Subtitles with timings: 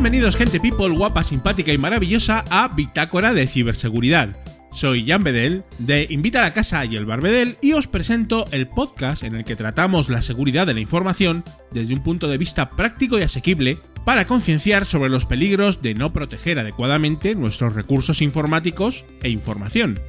[0.00, 4.34] Bienvenidos gente people guapa, simpática y maravillosa a Bitácora de Ciberseguridad.
[4.72, 8.66] Soy Jan Bedel de Invita a la Casa y el Barbedel y os presento el
[8.66, 12.70] podcast en el que tratamos la seguridad de la información desde un punto de vista
[12.70, 13.76] práctico y asequible
[14.06, 20.00] para concienciar sobre los peligros de no proteger adecuadamente nuestros recursos informáticos e información.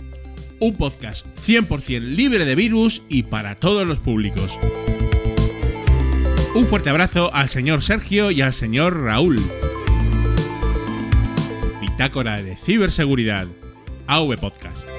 [0.62, 4.58] Un podcast 100% libre de virus y para todos los públicos.
[6.56, 9.36] Un fuerte abrazo al señor Sergio y al señor Raúl.
[11.92, 13.48] Bitácora de Ciberseguridad.
[14.08, 14.90] AV Podcast.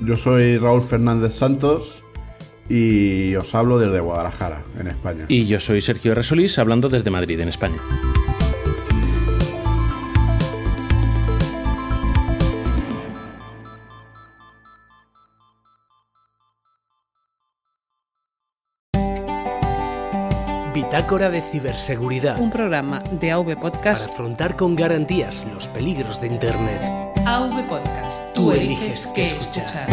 [0.00, 2.00] Yo soy Raúl Fernández Santos
[2.68, 5.26] y os hablo desde Guadalajara, en España.
[5.28, 7.78] Y yo soy Sergio Resolís, hablando desde Madrid, en España.
[20.94, 22.40] Bitácora de Ciberseguridad.
[22.40, 24.10] Un programa de AV Para Podcast.
[24.10, 26.80] afrontar con garantías los peligros de Internet.
[27.26, 28.32] AV Podcast.
[28.32, 29.88] Tú eliges qué escuchar.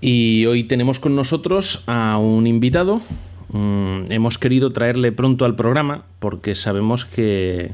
[0.00, 3.02] Y hoy tenemos con nosotros a un invitado.
[3.50, 7.72] Mm, hemos querido traerle pronto al programa porque sabemos que,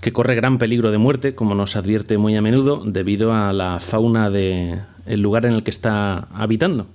[0.00, 3.80] que corre gran peligro de muerte, como nos advierte muy a menudo, debido a la
[3.80, 4.30] fauna
[5.06, 6.86] del lugar en el que está habitando.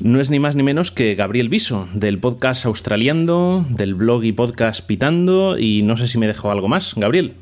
[0.00, 4.32] No es ni más ni menos que Gabriel Viso, del podcast Australiando, del blog y
[4.32, 6.94] podcast Pitando, y no sé si me dejó algo más.
[6.96, 7.34] Gabriel.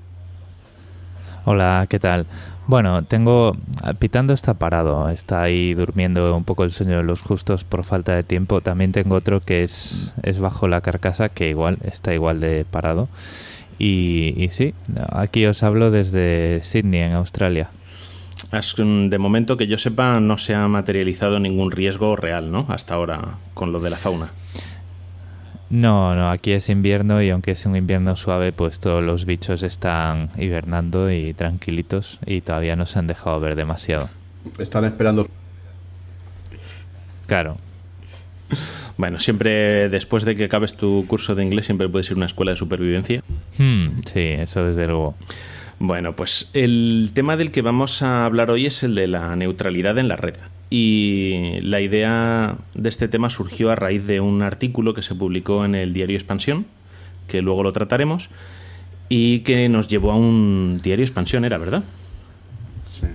[1.44, 2.26] Hola, ¿qué tal?
[2.66, 3.56] Bueno, tengo.
[3.98, 8.14] Pitando está parado, está ahí durmiendo un poco el sueño de los justos por falta
[8.14, 8.60] de tiempo.
[8.60, 13.08] También tengo otro que es, es bajo la carcasa, que igual está igual de parado.
[13.78, 14.74] Y, y sí,
[15.10, 17.68] aquí os hablo desde Sydney, en Australia.
[18.56, 22.66] Has- De momento que yo sepa, no se ha materializado ningún riesgo real, ¿no?
[22.68, 24.28] Hasta ahora, con lo de la fauna.
[25.70, 29.62] No, no, aquí es invierno y aunque es un invierno suave, pues todos los bichos
[29.62, 34.08] están hibernando y tranquilitos y todavía no se han dejado ver demasiado.
[34.58, 35.26] Están esperando.
[37.26, 37.56] Claro,
[38.96, 42.26] Bueno, siempre después de que acabes tu curso de inglés, siempre puedes ir a una
[42.26, 43.22] escuela de supervivencia.
[43.58, 45.16] Hmm, sí, eso desde luego.
[45.78, 49.98] Bueno, pues el tema del que vamos a hablar hoy es el de la neutralidad
[49.98, 50.36] en la red.
[50.70, 55.64] Y la idea de este tema surgió a raíz de un artículo que se publicó
[55.64, 56.66] en el diario Expansión,
[57.28, 58.30] que luego lo trataremos,
[59.08, 61.84] y que nos llevó a un diario Expansión, ¿era verdad?
[62.88, 63.06] Sí.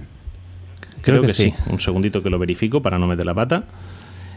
[1.01, 1.53] Creo que sí.
[1.69, 3.63] Un segundito que lo verifico para no meter la pata.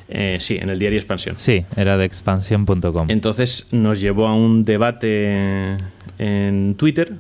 [0.09, 1.37] Eh, sí, en el diario Expansión.
[1.39, 3.07] Sí, era de expansión.com.
[3.09, 5.77] Entonces nos llevó a un debate
[6.19, 7.15] en Twitter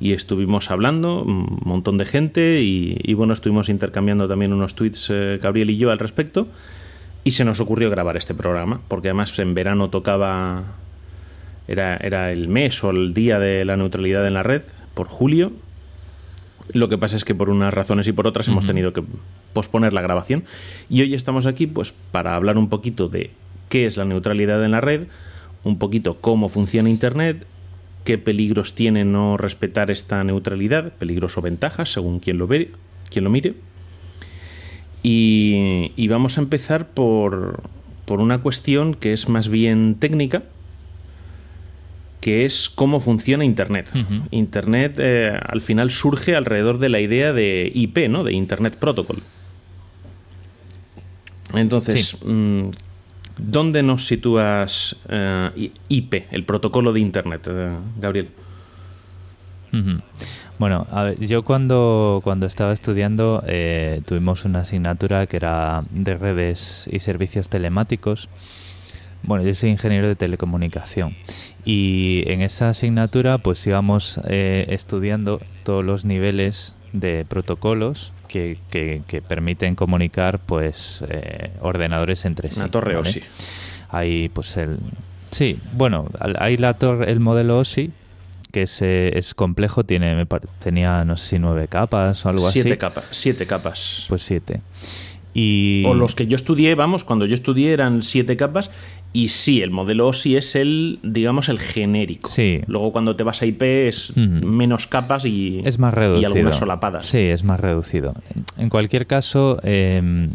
[0.00, 5.08] y estuvimos hablando, un montón de gente, y, y, bueno, estuvimos intercambiando también unos tweets,
[5.10, 6.48] eh, Gabriel y yo, al respecto,
[7.24, 10.64] y se nos ocurrió grabar este programa, porque además en verano tocaba,
[11.68, 14.62] era, era el mes o el día de la neutralidad en la red,
[14.94, 15.52] por julio.
[16.72, 19.02] Lo que pasa es que por unas razones y por otras hemos tenido que
[19.52, 20.44] posponer la grabación.
[20.88, 23.30] Y hoy estamos aquí pues para hablar un poquito de
[23.68, 25.06] qué es la neutralidad en la red,
[25.62, 27.46] un poquito cómo funciona Internet,
[28.04, 32.70] qué peligros tiene no respetar esta neutralidad, peligros o ventajas, según quien lo ve,
[33.10, 33.54] quien lo mire.
[35.02, 37.62] Y, y vamos a empezar por,
[38.04, 40.44] por una cuestión que es más bien técnica,
[42.20, 43.90] que es cómo funciona Internet.
[44.30, 48.24] Internet eh, al final surge alrededor de la idea de IP, ¿no?
[48.24, 49.22] De Internet Protocol.
[51.52, 52.70] Entonces, Sí.
[53.38, 58.28] ¿Dónde nos sitúas eh, IP, el protocolo de Internet, eh, Gabriel?
[60.58, 66.14] Bueno, a ver, yo cuando, cuando estaba estudiando eh, tuvimos una asignatura que era de
[66.14, 68.28] redes y servicios telemáticos.
[69.24, 71.16] Bueno, yo soy ingeniero de telecomunicación
[71.64, 79.02] y en esa asignatura pues íbamos eh, estudiando todos los niveles de protocolos que, que-
[79.06, 82.58] que permiten comunicar pues eh, ordenadores entre sí.
[82.58, 83.08] Una torre ¿vale?
[83.08, 83.22] OSI.
[83.90, 84.78] Hay pues el...
[85.30, 86.08] Sí, bueno,
[86.38, 87.92] hay la torre, el modelo OSI
[88.50, 90.26] que es, eh, es complejo, tiene me
[90.60, 92.78] tenía no sé si nueve capas o algo Siete así.
[92.78, 93.04] capas.
[93.12, 94.06] Siete capas.
[94.08, 94.60] Pues siete.
[95.32, 95.84] Y...
[95.86, 98.70] O los que yo estudié, vamos, cuando yo estudié eran siete capas.
[99.14, 102.28] Y sí, el modelo OSI es el, digamos, el genérico.
[102.28, 102.60] Sí.
[102.66, 106.20] Luego cuando te vas a IP es menos capas y, Es más reducido.
[106.20, 107.06] y algunas solapadas.
[107.06, 108.12] Sí, es más reducido.
[108.58, 110.28] En cualquier caso, eh,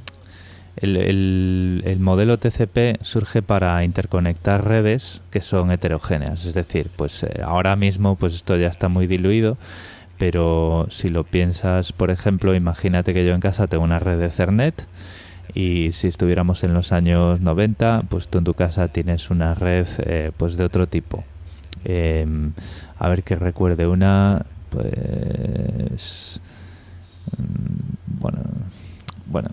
[0.78, 6.46] el, el- el modelo TCP surge para interconectar redes que son heterogéneas.
[6.46, 9.58] Es decir, pues eh, ahora mismo pues esto ya está muy diluido,
[10.18, 14.28] pero si lo piensas, por ejemplo, imagínate que yo en casa tengo una red de
[14.28, 14.86] Ethernet
[15.54, 19.88] Y si estuviéramos en los años 90, pues tú en tu casa tienes una red
[20.00, 21.24] eh, pues de otro tipo.
[21.84, 22.52] Em,
[22.98, 26.40] a ver que recuerde una, pues
[27.38, 28.40] mm, bueno,
[29.26, 29.50] bueno.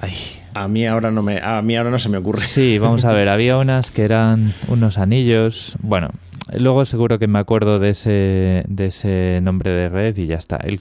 [0.00, 0.14] Ay,
[0.54, 2.42] A mí ahora no me, a mí ahora no se me ocurre.
[2.42, 5.76] Sí, vamos a ver, había unas que eran unos anillos.
[5.80, 6.10] Bueno,
[6.52, 10.56] luego seguro que me acuerdo de ese, de ese nombre de red y ya está.
[10.56, 10.80] El,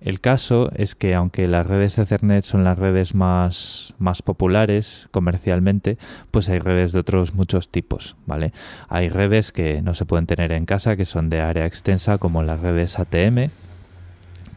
[0.00, 5.98] el, caso es que aunque las redes Ethernet son las redes más, más populares comercialmente,
[6.30, 8.52] pues hay redes de otros muchos tipos, ¿vale?
[8.88, 12.42] Hay redes que no se pueden tener en casa, que son de área extensa, como
[12.42, 13.50] las redes ATM,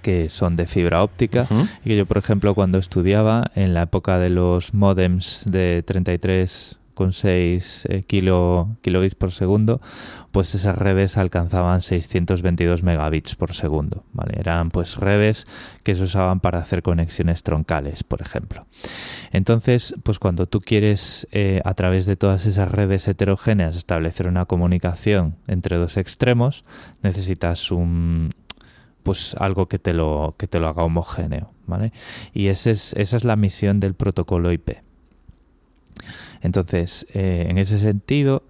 [0.02, 1.48] que son de fibra óptica
[1.84, 6.80] y que yo, por ejemplo, cuando estudiaba en la época de los modems de 33
[7.02, 9.82] 2,6 eh, kilo, kilobits por segundo,
[10.32, 14.04] pues esas redes alcanzaban 622 megabits por segundo.
[14.14, 14.40] ¿vale?
[14.40, 15.48] Eran pues redes
[15.84, 18.66] que se usaban para hacer conexiones troncales, por ejemplo.
[19.32, 24.46] Entonces, pues cuando tú quieres eh, a través de todas esas redes heterogéneas establecer una
[24.46, 26.66] comunicación entre dos extremos,
[27.02, 28.30] necesitas un,
[29.04, 31.52] pues algo que te lo, que te lo haga homogéneo.
[31.68, 31.92] ¿vale?
[32.34, 34.91] Y es, esa es la misión del protocolo IP.
[36.42, 38.44] Entonces, eh, en ese sentido,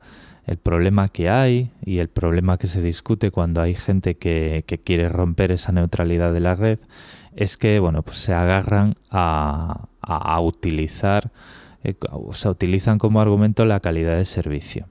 [0.46, 5.08] el problema que hay y el problema que se discute cuando hay gente que, quiere
[5.10, 6.80] romper esa neutralidad de la red
[7.36, 9.88] es que, bueno, pues se agarran a,
[10.42, 11.32] utilizar,
[11.84, 14.88] eh, o sea, utilizan como argumento la calidad de servicio.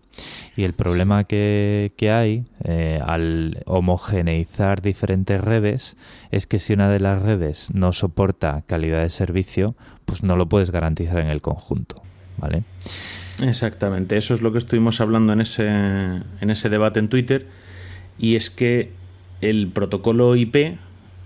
[0.56, 5.96] Y el problema que, que hay eh, al homogeneizar diferentes redes
[6.30, 9.74] es que si una de las redes no soporta calidad de servicio,
[10.04, 12.02] pues no lo puedes garantizar en el conjunto,
[12.40, 12.62] ¿vale?
[13.40, 17.46] Exactamente, eso es lo que estuvimos hablando en ese, en ese debate en Twitter.
[18.18, 18.90] Y es que
[19.40, 20.76] el protocolo IP,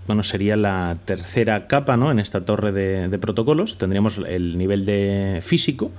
[0.07, 2.11] bueno, sería la tercera capa ¿no?
[2.11, 3.77] en esta torre de, de protocolos.
[3.77, 5.91] Tendríamos el nivel de físico,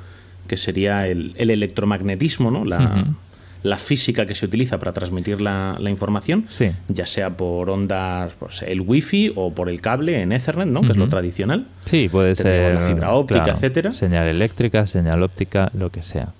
[0.49, 2.65] que sería el, el electromagnetismo, ¿no?
[2.65, 3.07] la.
[3.63, 6.71] La física que se utiliza para transmitir la, la información, Sí.
[6.89, 10.83] ya sea por ondas, pues, el wifi o por el cable en Ethernet, ¿no?
[10.83, 11.67] que es lo tradicional.
[11.85, 13.93] Sí, puede ser la fibra óptica, etcétera.
[13.93, 16.33] Señal eléctrica, señal óptica, lo que sea.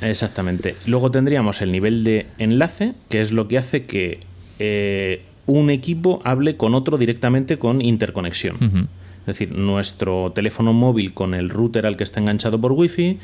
[0.00, 0.76] Exactamente.
[0.86, 4.20] Luego tendríamos el nivel de enlace, que es lo que hace que
[4.58, 8.88] eh, un equipo hable con otro directamente con interconexión.
[9.20, 13.18] Es decir, nuestro teléfono móvil con el router al que está enganchado por Wi-Fi,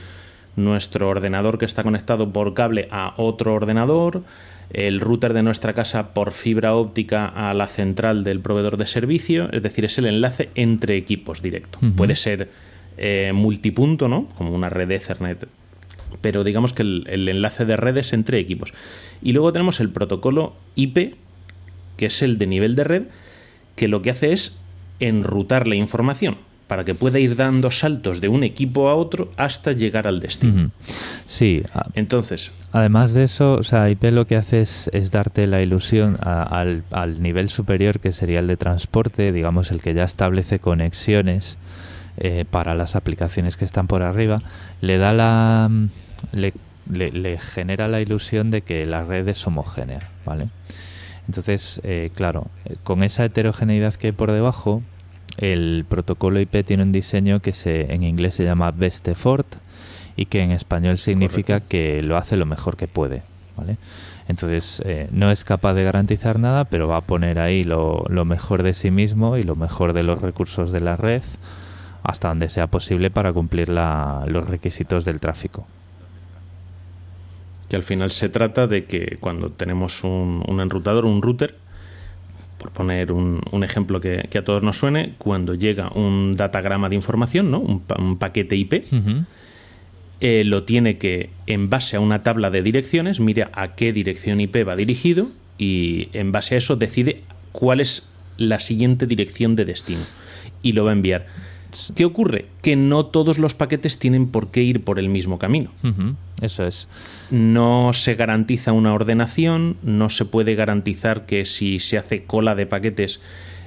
[0.56, 4.22] nuestro ordenador que está conectado por cable a otro ordenador,
[4.70, 9.50] el router de nuestra casa por fibra óptica a la central del proveedor de servicio,
[9.52, 11.78] es decir, es el enlace entre equipos directo.
[11.96, 12.50] Puede ser
[12.96, 14.28] eh, multipunto, ¿no?
[14.36, 15.46] Como una red Ethernet
[16.20, 18.72] pero digamos que el, el enlace de redes entre equipos.
[19.20, 21.16] Y luego tenemos el protocolo IP,
[21.96, 23.02] que es el de nivel de red,
[23.74, 24.56] que lo que hace es
[25.00, 26.36] enrutar la información
[26.66, 30.70] para que pueda ir dando saltos de un equipo a otro hasta llegar al destino.
[31.26, 31.62] Sí,
[31.94, 36.16] Entonces, Además de eso, o sea, IP lo que hace es, es darte la ilusión
[36.20, 40.58] a- al, al nivel superior, que sería el de transporte, digamos, el que ya establece
[40.58, 41.56] conexiones
[42.16, 44.40] eh, para las aplicaciones que están por arriba,
[44.81, 45.70] le da la.
[46.32, 46.52] Le,
[46.90, 50.49] le- le genera la ilusión de que la red es homogénea, ¿vale?
[51.28, 54.83] Entonces, eh, claro, eh, con esa heterogeneidad que hay por debajo,
[55.38, 59.47] el protocolo IP tiene un diseño que se, en inglés se llama best effort
[60.17, 63.23] y que en español significa que lo hace lo mejor que puede,
[63.57, 63.76] ¿vale?
[64.29, 68.25] Entonces, eh, no es capaz de garantizar nada, pero va a poner ahí lo, lo
[68.25, 71.23] mejor de sí mismo y lo mejor de los recursos de la red
[72.05, 75.67] hasta donde sea posible para cumplir la- los requisitos del tráfico.
[77.69, 81.57] que al final se trata de que cuando tenemos un, un enrutador, un router,
[82.58, 86.88] por poner un, un ejemplo que, que a todos nos suene, cuando llega un datagrama
[86.88, 87.61] de información, ¿no?
[87.61, 88.84] un, pa- un paquete IP,
[90.20, 94.40] eh, lo tiene que, en base a una tabla de direcciones, mira a qué dirección
[94.40, 98.08] IP va dirigido y en base a eso decide cuál es
[98.38, 100.02] la siguiente dirección de destino
[100.62, 101.26] y lo va a enviar.
[101.95, 102.47] ¿Qué ocurre?
[102.62, 105.71] Que no todos los paquetes tienen por qué ir por el mismo camino.
[106.40, 106.88] Eso es.
[107.31, 112.66] No se garantiza una ordenación, no se puede garantizar que si se hace cola de
[112.66, 113.21] paquetes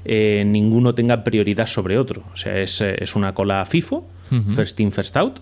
[0.05, 2.23] eh, ninguno tenga prioridad sobre otro.
[2.33, 4.07] O sea, es, eh, es una cola FIFO,
[4.55, 5.39] first in, first out,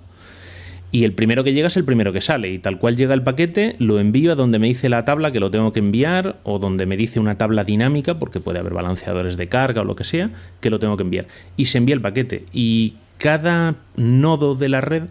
[0.95, 2.49] y el primero que llega es el primero que sale.
[2.49, 5.41] Y tal cual llega el paquete, lo envío a donde me dice la tabla que
[5.41, 9.35] lo tengo que enviar, o donde me dice una tabla dinámica, porque puede haber balanceadores
[9.35, 10.29] de carga o lo que sea,
[10.61, 11.27] que lo tengo que enviar.
[11.57, 12.45] Y se envía el paquete.
[12.53, 15.03] Y cada nodo de la red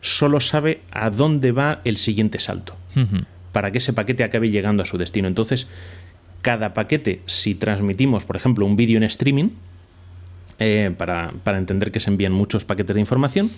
[0.00, 2.76] solo sabe a dónde va el siguiente salto
[3.50, 5.26] para que ese paquete acabe llegando a su destino.
[5.26, 5.66] Entonces,
[6.40, 9.48] cada paquete, si transmitimos, por ejemplo, un vídeo en streaming,
[10.60, 13.50] eh, para, para entender que se envían muchos paquetes de información.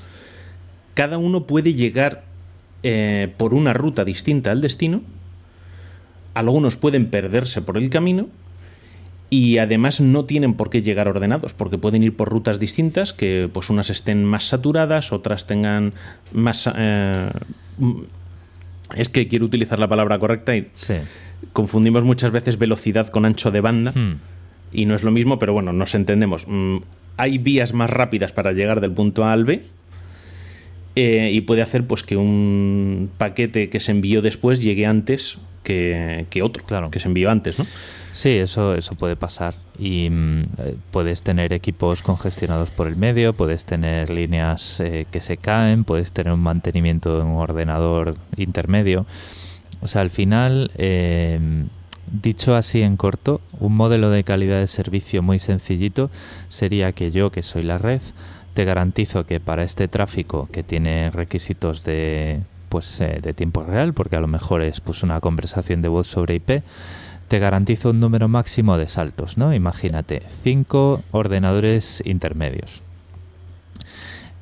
[0.95, 2.25] Cada uno puede llegar
[2.83, 5.03] eh, por una ruta distinta al destino.
[6.35, 8.29] Algunos pueden perderse por el camino
[9.31, 13.49] y además no tienen por qué llegar ordenados, porque pueden ir por rutas distintas, que
[13.53, 15.93] pues unas estén más saturadas, otras tengan
[16.33, 16.69] más...
[16.77, 17.31] eh,
[17.79, 17.93] mm,
[18.97, 20.95] es que quiero utilizar la palabra correcta y Sí.
[21.53, 24.19] confundimos muchas veces velocidad con ancho de banda Hmm.
[24.73, 26.47] y no es lo mismo, pero bueno, nos entendemos.
[26.47, 26.79] Mm,
[27.17, 29.63] Hay vías más rápidas para llegar del punto A al B
[30.97, 36.27] eh, y puede hacer pues que un paquete que se envió después llegue antes que,
[36.31, 36.91] que otro, Claro.
[36.91, 37.67] que se envió antes, ¿no?
[38.13, 39.55] Sí, eso, eso puede pasar.
[39.77, 45.21] Y mm, eh, puedes tener equipos congestionados por el medio, puedes tener líneas eh, que
[45.21, 49.05] se caen, puedes tener un mantenimiento de un ordenador intermedio.
[49.83, 51.41] O sea, al final, eh,
[52.23, 56.09] dicho así en corto, un modelo de calidad de servicio muy sencillito
[56.49, 58.01] sería que yo, que soy la red,
[58.55, 63.95] te garantizo que para este tráfico que tiene requisitos de pues eh, de tiempo real,
[63.95, 66.63] porque a lo mejor es pues una conversación de voz sobre IP,
[67.29, 69.55] te garantizo un número máximo de saltos, ¿no?
[69.55, 72.83] Imagínate, cinco ordenadores intermedios.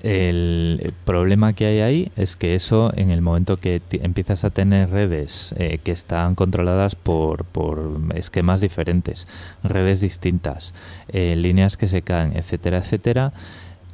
[0.03, 4.91] El, problema que hay ahí es que eso, en el momento que empiezas a tener
[4.91, 9.29] redes eh, que están controladas por, por esquemas diferentes,
[9.63, 10.75] redes distintas,
[11.09, 13.33] eh, líneas que se caen, etcétera, etcétera,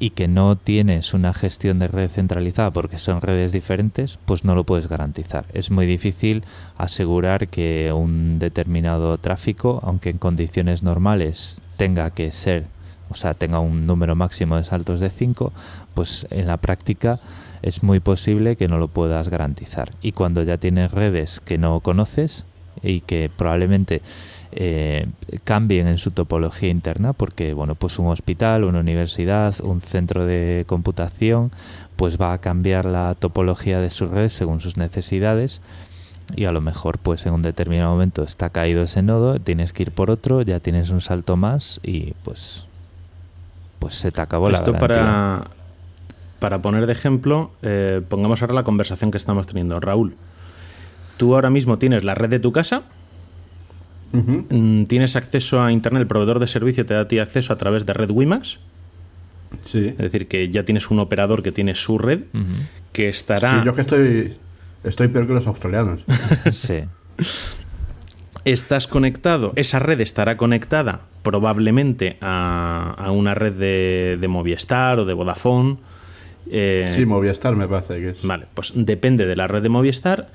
[0.01, 4.55] y que no tienes una gestión de red centralizada porque son redes diferentes, pues no
[4.55, 5.45] lo puedes garantizar.
[5.53, 6.45] Es muy difícil
[6.77, 12.67] asegurar que un determinado tráfico, aunque en condiciones normales tenga que ser,
[13.11, 15.53] o sea, tenga un número máximo de saltos de 5,
[15.95, 17.19] pues en la práctica
[17.63, 19.91] es muy posible que no lo puedas garantizar.
[20.01, 22.45] Y cuando ya tienes redes que no conoces
[22.83, 24.03] y que probablemente
[24.53, 25.07] eh,
[25.45, 30.65] cambien en su topología interna porque bueno pues un hospital una universidad un centro de
[30.67, 31.51] computación
[31.97, 35.61] pues va a cambiar la topología de su red según sus necesidades
[36.35, 39.85] y a lo mejor pues en un determinado momento está caído ese nodo tienes que
[39.85, 42.65] ir por otro ya tienes un salto más y pues
[43.79, 45.49] pues se te acabó la Esto para,
[46.39, 49.79] para poner de ejemplo, eh, pongamos ahora la conversación que estamos teniendo.
[49.81, 50.17] Raúl,
[51.17, 52.83] tú ahora mismo tienes la red de tu casa,
[54.13, 57.57] Mm, tienes acceso a Internet, el proveedor de servicio te da a ti acceso a
[57.59, 58.59] través de red WiMAX,
[59.65, 59.89] Sí.
[59.89, 62.23] es decir, que ya tienes un operador que tiene su red,
[62.93, 63.61] que estará...
[63.61, 64.37] Sí, yo que estoy,
[64.85, 66.05] estoy peor que los australianos.
[66.53, 66.81] sí
[68.45, 75.05] Estás conectado, esa red estará conectada probablemente a, a una red de, de Movistar o
[75.05, 75.77] de Vodafone.
[76.51, 78.23] eh, Sí, Movistar me parece que es.
[78.23, 80.29] Vale, pues depende de la red de Movistar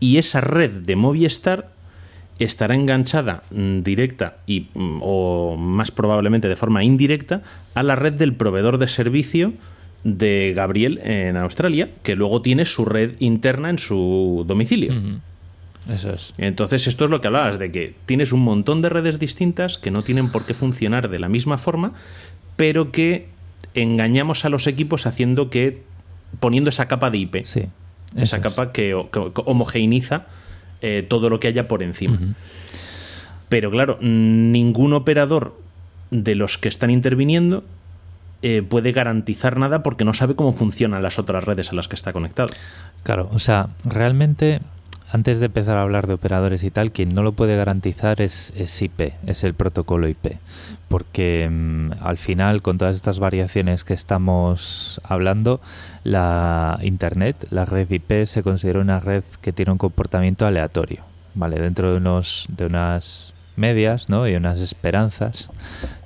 [0.00, 1.70] y esa red de Movistar
[2.38, 7.42] estará enganchada mm, directa y mm, o más probablemente de forma indirecta
[7.74, 9.52] a la red del proveedor de servicio
[10.02, 14.92] de Gabriel en Australia, que luego tiene su red interna en su domicilio.
[15.88, 19.18] Eso es Entonces, esto es lo que hablabas, de que tienes un montón de redes
[19.18, 21.92] distintas que no tienen por qué funcionar de la misma forma,
[22.56, 23.28] pero que
[23.74, 25.82] engañamos a los equipos haciendo que,
[26.40, 27.62] poniendo esa capa de IP, sí
[28.16, 28.42] esa es.
[28.42, 30.26] capa que, que- que homogeneiza
[30.86, 32.18] eh, todo lo que haya por encima.
[33.48, 35.58] Pero claro, ningún operador
[36.10, 37.64] de los que están interviniendo
[38.42, 41.94] eh, puede garantizar nada porque no sabe cómo funcionan las otras redes a las que
[41.94, 42.52] está conectado.
[43.02, 44.60] Claro, o sea, realmente
[45.10, 48.52] antes de empezar a hablar de operadores y tal, quien no lo puede garantizar es,
[48.56, 50.38] es IP, es el protocolo IP.
[50.88, 55.60] Porque mm, al final, con todas estas variaciones que estamos hablando,
[56.02, 61.04] la Internet, la red IP, se considera una red que tiene un comportamiento aleatorio.
[61.34, 61.60] ¿Vale?
[61.60, 64.28] Dentro de, unos, de unas medias ¿no?
[64.28, 65.50] y unas esperanzas,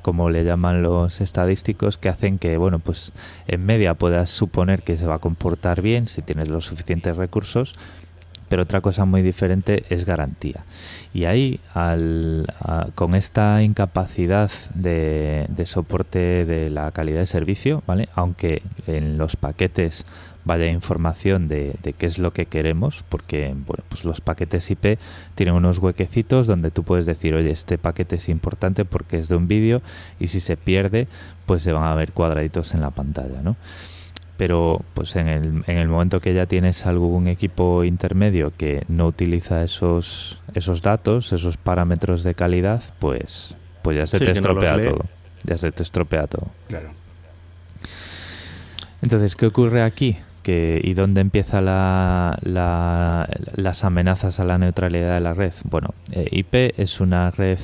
[0.02, 3.12] como le llaman los estadísticos, que hacen que, bueno, pues
[3.46, 7.74] en media puedas suponer que se va a comportar bien si tienes los suficientes recursos,
[8.48, 10.64] pero otra cosa muy diferente es garantía.
[11.14, 12.46] Y ahí, al-
[12.94, 18.08] con esta incapacidad de, soporte de la calidad de servicio, ¿vale?
[18.14, 20.04] aunque en los paquetes
[20.44, 24.98] vaya información de, de qué es lo que queremos, porque bueno, pues los paquetes IP
[25.34, 29.36] tienen unos huequecitos donde tú puedes decir, oye, este paquete es importante porque es de
[29.36, 29.82] un vídeo
[30.18, 31.06] y si se pierde,
[31.44, 33.56] pues se van a ver cuadraditos en la pantalla, ¿no?
[34.38, 39.06] Pero pues en el, en el momento que ya tienes algún equipo intermedio que no
[39.06, 44.36] utiliza esos esos datos, esos parámetros de calidad, pues pues ya se Sí, te no
[44.38, 45.04] estropea todo.
[45.44, 46.46] Ya se te estropea todo.
[46.68, 46.88] Claro.
[49.02, 50.16] Entonces, ¿qué ocurre aquí?
[50.42, 55.52] Que, ¿Y dónde empieza la, la- las amenazas a la neutralidad de la red?
[55.64, 57.58] Bueno, eh, IP es una red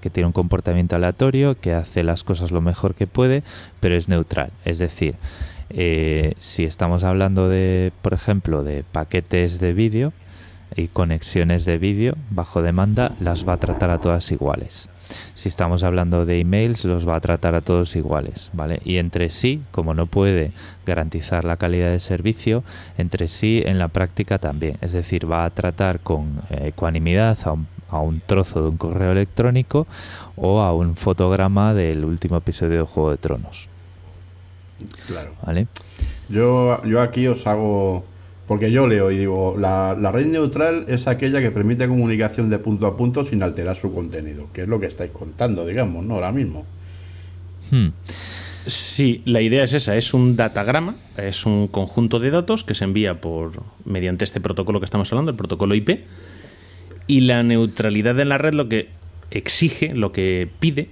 [0.00, 3.42] que tiene un comportamiento aleatorio, que hace las cosas lo mejor que puede,
[3.80, 4.50] pero es neutral.
[4.64, 5.14] Es decir,
[5.70, 10.12] eh, si estamos hablando de, por ejemplo, de paquetes de vídeo
[10.76, 14.88] y conexiones de vídeo bajo demanda, las va a tratar a todas iguales.
[15.34, 18.80] Si estamos hablando de emails, los va a tratar a todos iguales, ¿vale?
[18.84, 20.52] Y entre sí, como no puede
[20.84, 22.62] garantizar la calidad de servicio,
[22.98, 24.76] entre sí en la práctica también.
[24.80, 28.76] Es decir, va a tratar con eh, ecuanimidad a un, a un trozo de un
[28.76, 29.86] correo electrónico
[30.36, 33.68] o a un fotograma del último episodio de Juego de Tronos,
[35.06, 35.32] Claro.
[35.44, 35.66] ¿vale?
[36.28, 38.04] Yo, yo aquí os hago.
[38.46, 42.58] Porque yo leo y digo, la, la red neutral es aquella que permite comunicación de
[42.58, 46.14] punto a punto sin alterar su contenido, que es lo que estáis contando, digamos, ¿no?
[46.14, 46.64] Ahora mismo.
[47.70, 47.88] Hmm.
[48.68, 52.84] Sí, la idea es esa, es un datagrama, es un conjunto de datos que se
[52.84, 56.04] envía por mediante este protocolo que estamos hablando, el protocolo IP,
[57.06, 58.88] y la neutralidad en la red lo que
[59.30, 60.90] exige, lo que pide,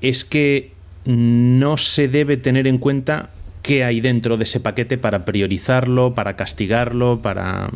[0.00, 0.72] es que
[1.08, 3.30] no se debe tener en cuenta
[3.62, 7.68] qué hay dentro de ese paquete para priorizarlo, para castigarlo, para.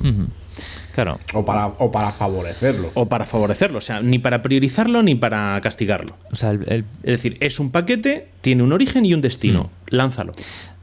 [0.94, 2.90] Claro, O para, o para favorecerlo.
[2.92, 6.14] o para favorecerlo, o sea, ni para priorizarlo ni para castigarlo.
[6.30, 9.70] o sea, el- el, Es decir, es un paquete, tiene un origen y un destino.
[9.88, 10.32] Lánzalo.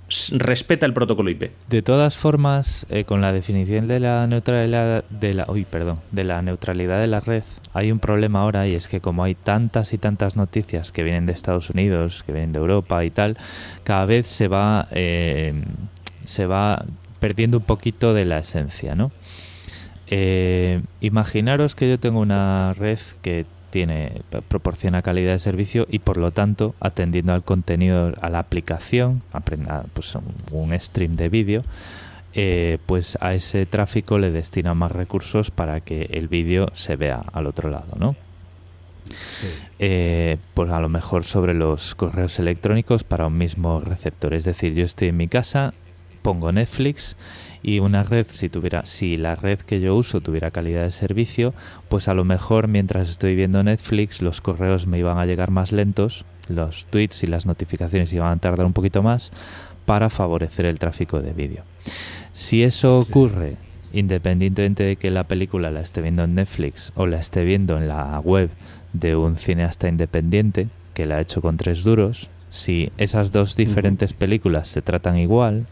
[0.09, 1.51] S- Respeta el protocolo IP.
[1.69, 6.23] De todas formas, eh, con la definición de la neutralidad de la, uy, perdón, de
[6.23, 9.93] la neutralidad de la red, hay un problema ahora y es que como hay tantas
[9.93, 13.37] y tantas noticias que vienen de Estados Unidos, que vienen de Europa y tal,
[13.83, 15.53] cada vez se va eh,
[16.25, 16.85] se va
[17.19, 19.11] perdiendo un poquito de la esencia, ¿no?
[20.07, 26.17] Eh, imaginaros que yo tengo una red que tiene proporciona calidad de servicio y por
[26.17, 31.63] lo tanto atendiendo al contenido a la aplicación aprenda pues un, un stream de vídeo
[32.41, 37.21] eh, pues a ese tráfico le destina más recursos para que el vídeo se vea
[37.33, 38.15] al otro lado no
[39.77, 44.33] eh, pues a lo mejor sobre los correos electrónicos para un mismo receptor.
[44.33, 45.73] Es decir yo estoy en mi casa
[46.21, 47.17] pongo Netflix
[47.61, 51.53] y una red si tuviera si la red que yo uso tuviera calidad de servicio
[51.89, 55.73] pues a lo mejor mientras estoy viendo Netflix los correos me iban a llegar más
[55.73, 59.31] lentos los tweets y las notificaciones iban a tardar un poquito más
[59.85, 61.63] para favorecer el tráfico de vídeo
[62.39, 63.57] si eso ocurre
[63.91, 67.89] independientemente de que la película la esté viendo en Netflix o la esté viendo en
[67.89, 68.49] la web
[68.93, 74.13] de un cineasta independiente que la ha hecho con tres duros si esas dos diferentes
[74.13, 75.67] películas se tratan igual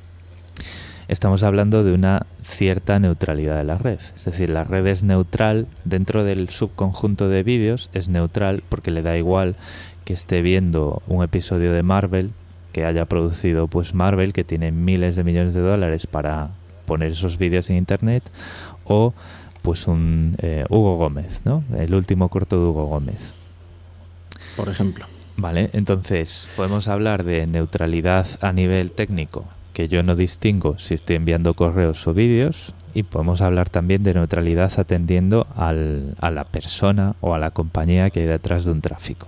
[1.08, 4.00] estamos hablando de una cierta neutralidad de la red.
[4.14, 9.04] Es decir, la red es neutral dentro del subconjunto de vídeos, es neutral porque le
[9.04, 9.56] da igual
[10.04, 12.32] que esté viendo un episodio de Marvel
[12.78, 16.52] que haya producido pues Marvel que tiene miles de millones de dólares para
[16.88, 18.23] poner esos vídeos en internet
[18.86, 19.13] o
[19.62, 21.63] pues un eh, Hugo Gómez, ¿no?
[21.78, 23.34] El último corto de Hugo Gómez.
[24.56, 25.06] Por ejemplo.
[25.36, 31.17] Vale, entonces podemos hablar de neutralidad a nivel técnico, que yo no distingo si estoy
[31.17, 37.13] enviando correos o vídeos, y podemos hablar también de neutralidad atendiendo al- a la persona
[37.21, 39.28] o a la compañía que hay detrás de un tráfico.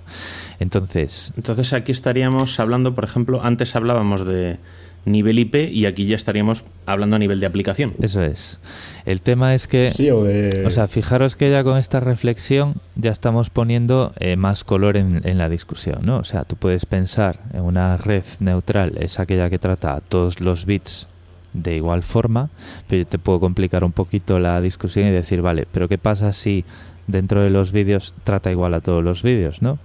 [0.60, 4.58] Entonces, Entonces aquí estaríamos hablando, por ejemplo, antes hablábamos de
[5.06, 7.94] nivel IP y aquí ya estaríamos hablando a nivel de aplicación.
[8.02, 8.60] eso es.
[9.06, 9.94] El tema es que...
[9.96, 10.64] Sí, o de.
[10.66, 15.22] O sea, fijaros que ya con esta reflexión ya estamos poniendo eh, más color en,
[15.24, 16.18] en la discusión, ¿no?
[16.18, 20.42] O sea, tú puedes pensar en una red neutral, es aquella que trata a todos
[20.42, 21.08] los bits
[21.54, 22.50] de igual forma,
[22.88, 26.34] pero yo te puedo complicar un poquito la discusión y decir, vale, pero ¿qué pasa
[26.34, 26.64] si
[27.08, 29.80] dentro de los vídeos trata igual a todos los vídeos, ¿no?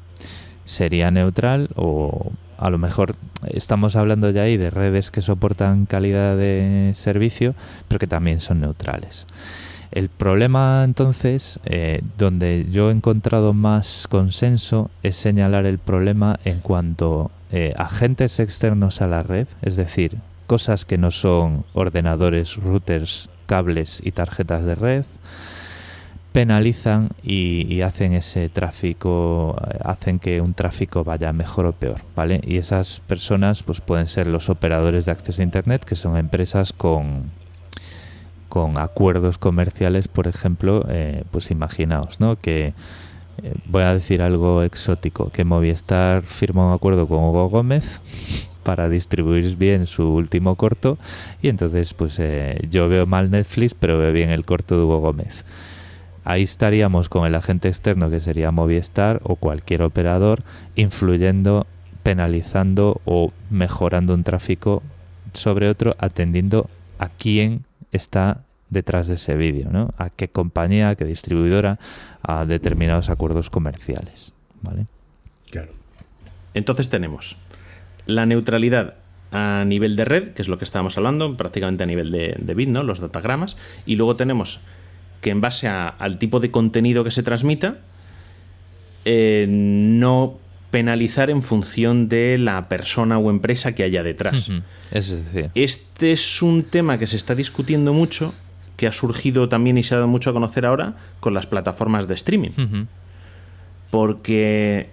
[0.65, 2.33] ¿Sería neutral o
[2.65, 3.15] a lo mejor
[3.47, 7.55] estamos hablando ya ahí de redes que soportan calidad de servicio,
[7.89, 9.27] pero que también son neutrales?
[9.91, 16.61] El problema entonces, eh, donde yo he encontrado más consenso, es señalar el problema en
[16.61, 23.29] cuanto eh, agentes externos a la red, es decir, cosas que no son ordenadores, routers,
[23.45, 25.05] cables y tarjetas de red,
[26.35, 32.01] penalizan y, y hacen ese tráfico, eh, hacen que un tráfico vaya mejor o peor,
[32.17, 32.41] ¿vale?
[32.45, 36.73] Y esas personas pues pueden ser los operadores de acceso a internet, que son empresas
[36.73, 37.31] con
[38.49, 42.37] con acuerdos comerciales, por ejemplo, eh, pues imaginaos, ¿no?
[42.37, 42.75] Que
[43.43, 48.01] eh, voy a decir algo exótico, que Movistar firma un acuerdo con Hugo Gómez
[48.65, 50.99] para distribuir bien su último corto
[51.43, 54.99] y entonces pues eh, yo veo mal Netflix pero veo bien el corto de Hugo
[54.99, 55.45] Gómez.
[56.25, 60.43] Ahí estaríamos con el agente externo que sería Movistar o cualquier operador
[60.75, 61.67] influyendo,
[62.03, 64.83] penalizando o mejorando un tráfico
[65.35, 69.93] sobre otro atendiendo a quién está detrás de ese vídeo, ¿no?
[69.99, 71.79] A qué compañía, a qué distribuidora,
[72.23, 74.33] a determinados acuerdos comerciales,
[74.63, 74.87] ¿vale?
[75.51, 75.73] Claro.
[76.55, 77.37] Entonces tenemos
[78.07, 78.95] la neutralidad
[79.31, 82.55] a nivel de red, que es lo que estábamos hablando, prácticamente a nivel de, de
[82.55, 82.83] bit, ¿no?
[82.83, 83.57] Los datagramas.
[83.85, 84.61] Y luego tenemos
[85.25, 87.79] que en base a- al tipo de contenido que se transmita,
[89.07, 90.35] eh, no
[90.71, 94.51] penalizar en función de la persona o empresa que haya detrás.
[94.91, 98.35] Es decir, Este es un tema que se está discutiendo mucho,
[98.77, 102.07] que ha surgido también y se ha dado mucho a conocer ahora con las plataformas
[102.07, 102.51] de streaming.
[103.91, 104.89] Porque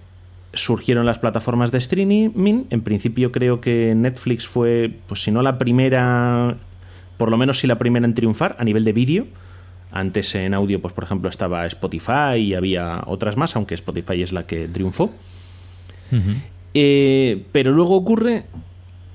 [0.54, 2.30] surgieron las plataformas de streaming.
[2.70, 6.56] En principio creo que Netflix fue, pues si no la primera,
[7.18, 9.28] por lo menos sí la primera en triunfar a nivel de vídeo.
[9.92, 14.32] Antes en audio, pues por ejemplo estaba Spotify y había otras más, aunque Spotify es
[14.32, 15.12] la que triunfó.
[16.74, 18.46] Eh, pero luego ocurre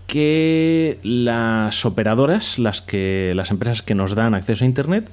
[0.06, 5.10] que las operadoras, las que las empresas que nos dan acceso a internet,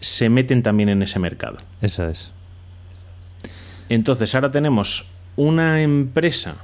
[0.00, 1.58] se meten también en ese mercado.
[1.82, 2.32] Eso es.
[3.88, 6.56] Entonces ahora tenemos una empresa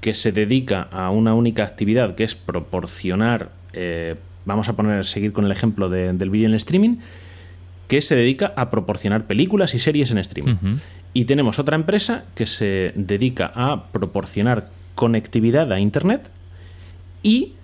[0.00, 5.32] que se dedica a una única actividad que es proporcionar, eh, vamos a poner, seguir
[5.32, 6.96] con el ejemplo de- del vídeo en streaming,
[7.88, 10.56] que se dedica a proporcionar películas y series en streaming.
[11.14, 16.30] Y tenemos otra empresa que se dedica a proporcionar conectividad a Internet
[17.22, 17.54] y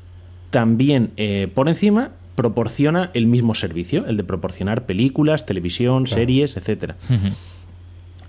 [0.51, 6.21] también eh, por encima proporciona el mismo servicio, el de proporcionar películas, televisión, Claro.
[6.21, 6.57] series.
[6.57, 7.35] Ujú.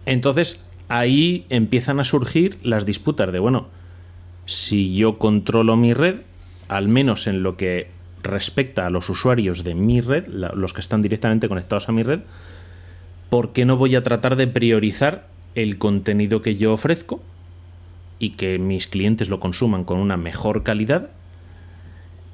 [0.05, 3.67] Entonces ahí empiezan a surgir las disputas de, bueno,
[4.45, 6.17] si yo controlo mi red,
[6.67, 7.89] al menos en lo que
[8.25, 12.03] respecta a los usuarios de mi red, la- los que están directamente conectados a mi
[12.03, 12.19] red,
[13.29, 17.21] ¿por qué no voy a tratar de priorizar el contenido que yo ofrezco
[18.19, 21.09] y que mis clientes lo consuman con una mejor calidad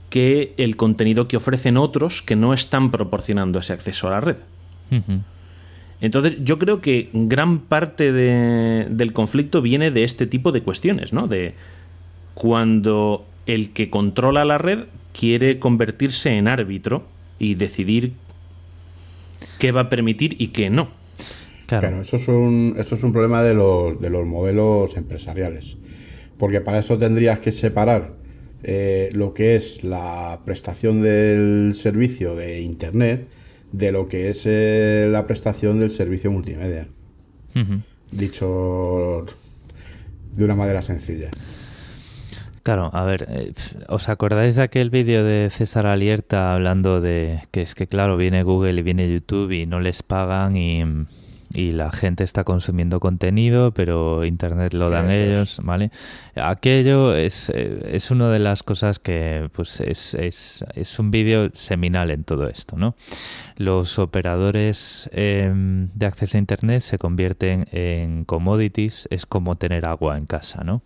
[0.09, 4.37] que el contenido que ofrecen otros que no están proporcionando ese acceso a la red?
[6.01, 11.13] Entonces, yo creo que gran parte de- del conflicto viene de este tipo de cuestiones,
[11.13, 11.27] ¿no?
[11.27, 11.53] De
[12.33, 17.03] cuando el que controla la red quiere convertirse en árbitro
[17.39, 18.13] y decidir
[19.59, 20.89] qué va a permitir y qué no.
[21.67, 21.87] Claro.
[21.87, 25.77] Claro, eso es un, eso es un problema de los, de los modelos empresariales.
[26.37, 28.13] Porque para eso tendrías que separar
[28.63, 33.27] eh, lo que es la prestación del servicio de Internet
[33.71, 36.87] de lo que es eh, la prestación del servicio multimedia.
[38.11, 39.25] Dicho
[40.33, 41.29] de una manera sencilla.
[42.63, 43.53] Claro, a ver, eh,
[43.89, 48.43] ¿os acordáis de aquel vídeo de César Alierta hablando de que es que, claro, viene
[48.43, 50.83] Google y viene YouTube y no les pagan y,
[51.53, 55.91] y la gente está consumiendo contenido, pero Internet lo dan ellos, ¿vale?
[56.35, 61.49] Aquello es, eh, es una de las cosas que, pues, es, es, es un vídeo
[61.53, 62.95] seminal en todo esto, ¿no?
[63.57, 70.17] Los operadores eh, de acceso a Internet se convierten en commodities, es como tener agua
[70.17, 70.81] en casa, ¿no?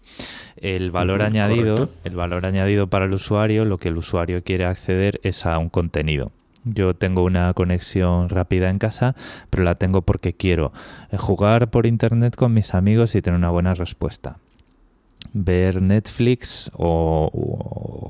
[0.58, 5.20] El valor añadido, el valor añadido para el usuario, lo que el usuario quiere acceder
[5.24, 6.32] es a un contenido.
[6.66, 9.16] Yo tengo una conexión rápida en casa,
[9.52, 10.74] pero la tengo porque quiero
[11.12, 14.40] eh, jugar por internet con mis amigos y tener una buena respuesta.
[15.34, 17.30] Ver Netflix o,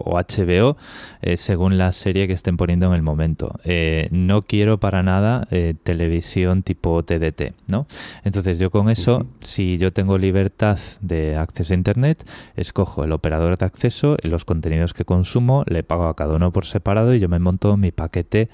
[0.05, 0.77] HBO
[1.21, 3.59] eh, según la serie que estén poniendo en el momento.
[3.63, 7.87] Eh, no quiero para nada eh, televisión tipo TDT, ¿no?
[8.23, 12.25] Entonces yo con eso, si yo tengo libertad de acceso a Internet,
[12.55, 16.51] escojo el operador de acceso y los contenidos que consumo, le pago a cada uno
[16.51, 18.49] por separado y yo me monto mi paquete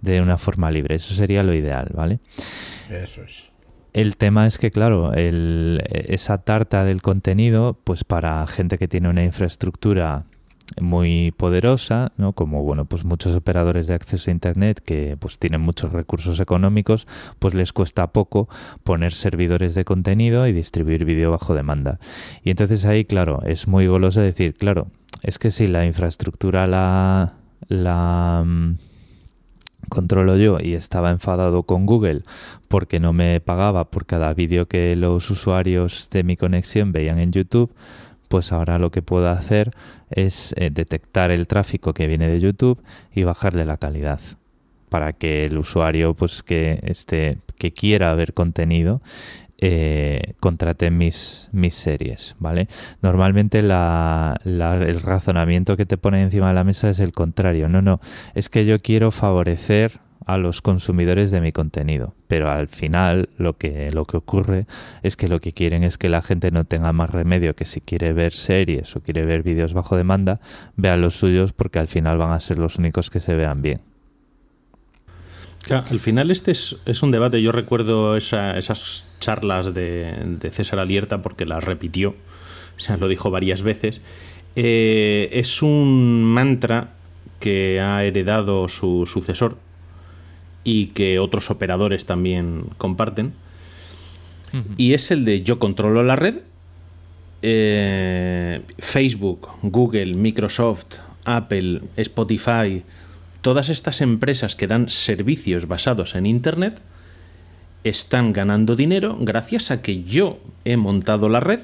[0.00, 0.96] de una forma libre.
[0.96, 2.20] Eso sería lo ideal, ¿vale?
[2.90, 3.53] Eso es.
[3.94, 9.08] El tema es que, claro, el- esa tarta del contenido, pues para gente que tiene
[9.08, 10.24] una infraestructura
[10.80, 12.32] muy poderosa, ¿no?
[12.32, 17.06] Como bueno, pues muchos operadores de acceso a internet que pues tienen muchos recursos económicos,
[17.38, 18.48] pues les cuesta poco
[18.82, 22.00] poner servidores de contenido y distribuir vídeo bajo demanda.
[22.42, 24.88] Y entonces ahí, claro, es muy goloso decir, claro,
[25.22, 27.34] es que si la infraestructura la
[27.68, 28.74] la mm,
[29.94, 32.22] controlo yo y estaba enfadado con Google
[32.68, 37.32] porque no me pagaba por cada vídeo que los usuarios de mi conexión veían en
[37.32, 37.72] YouTube,
[38.28, 39.70] pues ahora lo que puedo hacer
[40.10, 42.80] es eh, detectar el tráfico que viene de YouTube
[43.14, 44.20] y bajarle la calidad
[44.88, 49.00] para que el usuario pues que esté que quiera ver contenido
[49.58, 52.68] eh, contrate mis, mis series, ¿vale?
[53.02, 57.68] Normalmente la- la- el razonamiento que te pone encima de la mesa es el contrario.
[57.68, 58.00] No, no,
[58.34, 63.58] es que yo quiero favorecer a los consumidores de mi contenido, pero al final lo
[63.58, 64.64] que, lo que ocurre
[65.02, 67.82] es que lo que quieren es que la gente no tenga más remedio que si
[67.82, 70.36] quiere ver series o quiere ver vídeos bajo demanda,
[70.76, 73.82] vea los suyos porque al final van a ser los únicos que se vean bien.
[75.66, 77.40] Claro, al final este es, es un debate.
[77.40, 82.10] Yo recuerdo esa- esas charlas de, de César Alierta porque las repitió,
[82.76, 84.00] o sea, lo dijo varias veces.
[84.56, 86.90] Eh, es un mantra
[87.40, 89.56] que ha heredado su sucesor
[90.64, 93.32] y que otros operadores también comparten.
[94.76, 96.38] Y es el de yo controlo la red.
[97.42, 102.84] Eh, Facebook, Google, Microsoft, Apple, Spotify,
[103.44, 106.80] todas estas empresas que dan servicios basados en Internet
[107.84, 111.60] están ganando dinero gracias a que yo he montado la red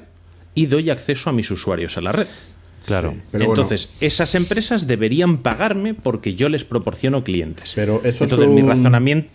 [0.53, 2.27] y doy acceso a mis usuarios a la red.
[2.85, 3.13] Claro.
[3.13, 7.71] Sí, pero Entonces, esas empresas deberían pagarme porque yo les proporciono clientes.
[7.73, 9.29] Pero eso es Entonces, mi un- razonamiento.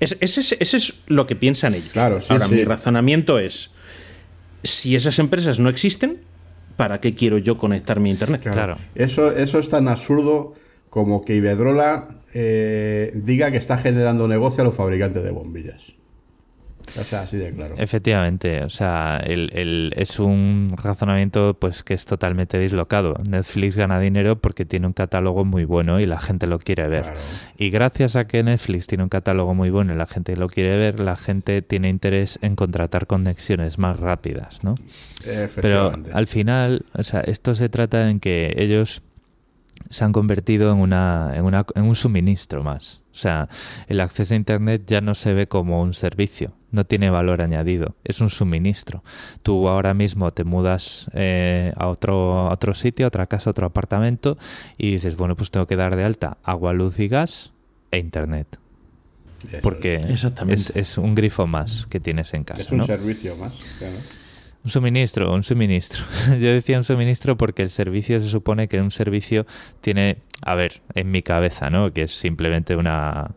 [0.00, 1.90] es- Ese es, es lo que piensan ellos.
[1.92, 2.54] Claro, sí, Ahora, sí.
[2.54, 3.70] mi razonamiento es:
[4.62, 6.18] si esas empresas no existen,
[6.76, 8.40] ¿para qué quiero yo conectarme a Internet?
[8.50, 8.78] Claro.
[8.94, 10.54] Eso, eso es tan absurdo
[10.94, 15.92] como que Iberdrola eh, diga que está generando negocio a los fabricantes de bombillas.
[17.00, 17.74] O sea, así de claro.
[17.78, 23.14] Efectivamente, o sea, el, el- es un razonamiento pues que es totalmente dislocado.
[23.28, 27.02] Netflix gana dinero porque tiene un catálogo muy bueno y la gente lo quiere ver.
[27.02, 27.18] Claro.
[27.58, 30.76] Y gracias a que Netflix tiene un catálogo muy bueno y la gente lo quiere
[30.76, 34.76] ver, la gente tiene interés en contratar conexiones más rápidas, ¿no?
[35.60, 39.02] Pero al final, o sea, esto se trata en que ellos
[39.90, 43.02] se han convertido en una, en una en un suministro más.
[43.12, 43.48] O sea,
[43.86, 47.94] el acceso a internet ya no se ve como un servicio, no tiene valor añadido,
[48.02, 49.04] es un suministro.
[49.42, 53.52] Tú ahora mismo te mudas eh, a otro a otro sitio, a otra casa, a
[53.52, 54.36] otro apartamento
[54.76, 57.52] y dices, bueno, pues tengo que dar de alta agua, luz y gas
[57.90, 58.58] e internet,
[59.62, 60.54] porque Exactamente.
[60.60, 62.86] es, es un grifo más que tienes en casa, es un ¿no?
[62.86, 63.52] servicio más.
[63.78, 63.96] claro.
[64.64, 66.04] Un suministro, un suministro.
[66.40, 69.46] Yo decía un suministro porque el servicio se supone que un servicio
[69.82, 71.92] tiene, a ver, en mi cabeza, ¿no?
[71.92, 73.32] Que es simplemente una...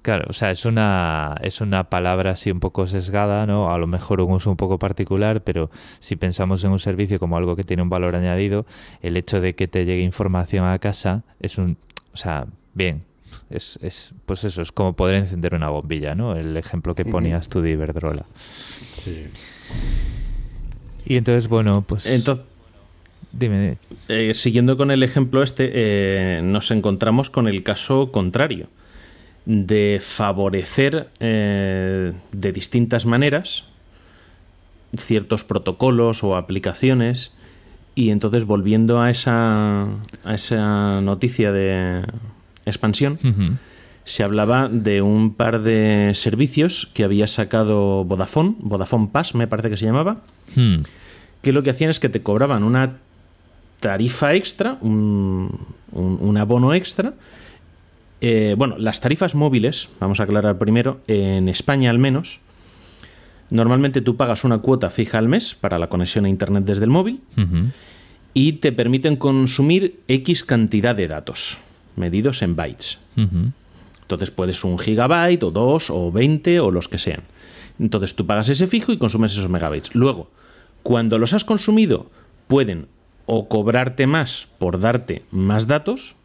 [0.00, 3.72] Claro, o sea, es una, es una palabra así un poco sesgada, ¿no?
[3.72, 5.70] A lo mejor un uso un poco particular, pero
[6.00, 8.66] si pensamos en un servicio como algo que tiene un valor añadido,
[9.02, 11.76] el hecho de que te llegue información a casa es un...
[12.14, 13.04] O sea, bien,
[13.50, 16.36] es, es pues eso, es como poder encender una bombilla, ¿no?
[16.36, 18.24] El ejemplo que ponías tú de Iberdrola.
[19.04, 19.26] Sí.
[21.04, 22.06] Y entonces, bueno, pues...
[22.06, 22.46] Entonces,
[23.32, 23.78] dime, dime.
[24.08, 28.68] eh, siguiendo con el ejemplo este, eh, nos encontramos con el caso contrario,
[29.44, 33.64] de favorecer eh, de distintas maneras
[34.96, 37.32] ciertos protocolos o aplicaciones
[37.94, 39.84] y entonces volviendo a esa,
[40.24, 42.04] a esa noticia de
[42.66, 43.18] expansión,
[44.04, 49.70] se hablaba de un par de servicios que había sacado Vodafone, Vodafone Pass me parece
[49.70, 50.22] que se llamaba,
[50.56, 50.78] Hmm.
[51.40, 52.98] que lo que hacían es que te cobraban una
[53.80, 55.58] tarifa extra, un,
[55.92, 57.14] un- un abono extra.
[58.20, 62.38] Eh, bueno, las tarifas móviles, vamos a aclarar primero, en España al menos,
[63.50, 66.90] normalmente tú pagas una cuota fija al mes para la conexión a Internet desde el
[66.90, 67.20] móvil
[68.34, 71.58] y te permiten consumir X cantidad de datos,
[71.96, 72.98] medidos en bytes.
[74.02, 77.22] Entonces puedes un gigabyte o dos o 20 o los que sean.
[77.78, 79.94] Entonces tú pagas ese fijo y consumes esos megabytes.
[79.94, 80.30] Luego,
[80.82, 82.10] cuando los has consumido,
[82.48, 82.86] pueden
[83.26, 86.16] o cobrarte más por darte más datos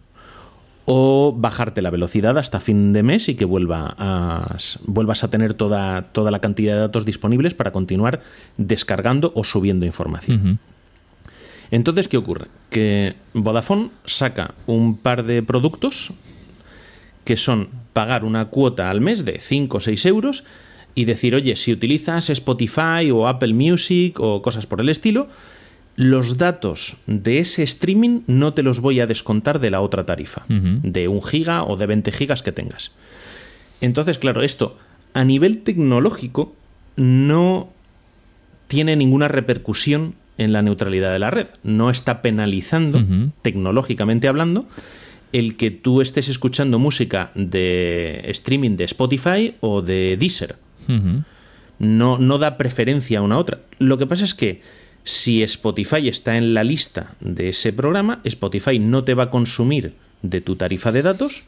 [0.85, 5.53] o bajarte la velocidad hasta fin de mes y que vuelva a- vuelvas a tener
[5.53, 8.21] toda, toda la cantidad de datos disponibles para continuar
[8.57, 10.59] descargando o subiendo información.
[11.71, 12.47] Entonces, ¿qué ocurre?
[12.69, 16.13] Que Vodafone saca un par de productos
[17.23, 20.43] que son pagar una cuota al mes de 5 o 6 euros
[20.95, 25.27] y decir, oye, si utilizas Spotify o Apple Music o cosas por el estilo,
[25.97, 30.45] los datos de ese streaming no te los voy a descontar de la otra tarifa,
[30.47, 32.91] de un giga o de 20 gigas que tengas.
[33.81, 34.77] Entonces, claro, esto
[35.13, 36.55] a nivel tecnológico
[36.95, 37.69] no
[38.67, 41.47] tiene ninguna repercusión en la neutralidad de la red.
[41.63, 43.03] No está penalizando,
[43.41, 44.67] tecnológicamente hablando,
[45.33, 50.55] el que tú estés escuchando música de streaming de Spotify o de Deezer.
[51.79, 53.59] No, no da preferencia a una a otra.
[53.77, 54.61] Lo que pasa es que
[55.03, 59.93] si Spotify está en la lista de ese programa, Spotify no te va a consumir
[60.21, 61.43] de tu tarifa de datos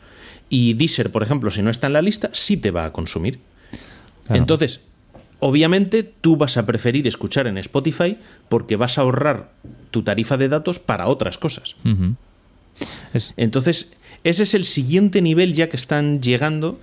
[0.50, 3.40] y Deezer, por ejemplo, si no está en la lista, sí te va a consumir.
[4.26, 4.42] Claro.
[4.42, 4.82] Entonces,
[5.40, 8.18] obviamente tú vas a preferir escuchar en Spotify
[8.50, 9.52] porque vas a ahorrar
[9.92, 11.76] tu tarifa de datos para otras cosas.
[13.14, 16.80] Es- Entonces, ese es el siguiente nivel ya que están llegando,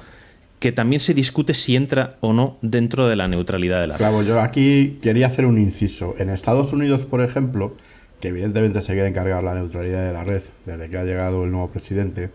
[0.59, 3.99] que también se discute si entra o no dentro de la neutralidad de la red.
[3.99, 6.15] Claro, yo aquí quería hacer un inciso.
[6.19, 7.77] En Estados Unidos, por ejemplo,
[8.21, 11.51] que evidentemente se quiere encargar la neutralidad de la red desde que ha llegado el
[11.51, 12.31] nuevo presidente,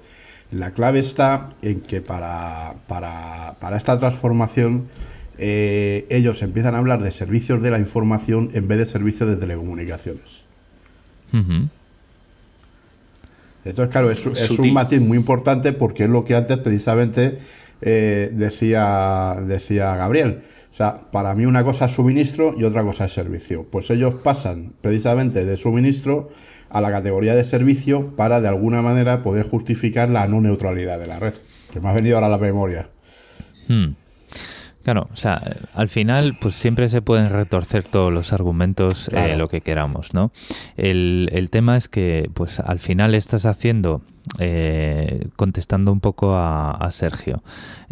[0.51, 4.89] La clave está en que para, para, para esta transformación
[5.43, 9.37] eh, ellos empiezan a hablar de servicios de la información en vez de servicios de
[9.37, 10.43] telecomunicaciones.
[13.65, 17.39] Entonces, claro, es, un matiz muy importante porque es lo que antes precisamente
[17.81, 20.43] eh, decía, decía Gabriel.
[20.69, 23.63] O sea, para mí una cosa es suministro y otra cosa es servicio.
[23.63, 26.29] Pues ellos pasan precisamente de suministro
[26.69, 31.07] a la categoría de servicio para de alguna manera poder justificar la no neutralidad de
[31.07, 31.33] la red.
[31.73, 32.89] Que me ha venido ahora a la memoria.
[33.67, 33.93] Hmm.
[34.83, 35.39] Claro, o sea,
[35.75, 40.31] al final, pues siempre se pueden retorcer todos los argumentos eh, lo que queramos, ¿no?
[40.75, 44.01] El, el tema es que, pues al final estás haciendo,
[44.39, 47.43] eh, contestando un poco a, a Sergio,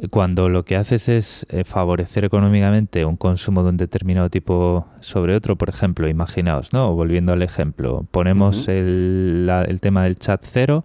[0.10, 5.36] cuando lo que haces es eh, favorecer económicamente un consumo de un determinado tipo sobre
[5.36, 6.96] otro, por ejemplo, imaginaos, ¿no?
[6.96, 10.84] Volviendo al ejemplo, ponemos el, la- el tema del chat cero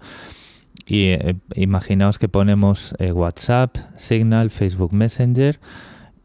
[0.86, 5.58] y eh, imaginaos que ponemos WhatsApp, Signal, Facebook Messenger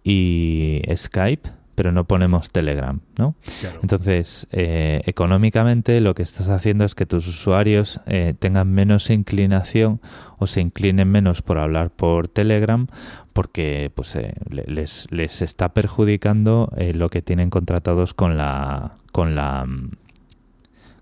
[0.04, 3.36] y Skype, pero no ponemos Telegram, ¿no?
[3.62, 3.80] Claro.
[3.82, 10.02] Entonces, eh, económicamente lo que estás haciendo es que tus usuarios eh, tengan menos inclinación
[10.40, 12.88] o se inclinen menos por hablar por Telegram
[13.32, 18.96] porque pues, eh, le- les, les está perjudicando eh, lo que tienen contratados con la,
[19.14, 19.92] con la, mm,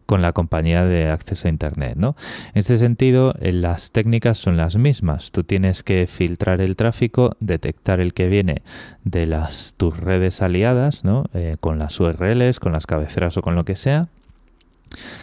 [0.08, 1.96] con la compañía de acceso a Internet.
[1.98, 2.16] ¿no?
[2.54, 5.32] En este sentido, eh, las técnicas son las mismas.
[5.32, 8.64] Tú tienes que filtrar el tráfico, detectar el que viene
[9.04, 11.26] de las tus redes aliadas, ¿no?
[11.34, 14.08] Eh, con las URLs, con las cabeceras o con lo que sea.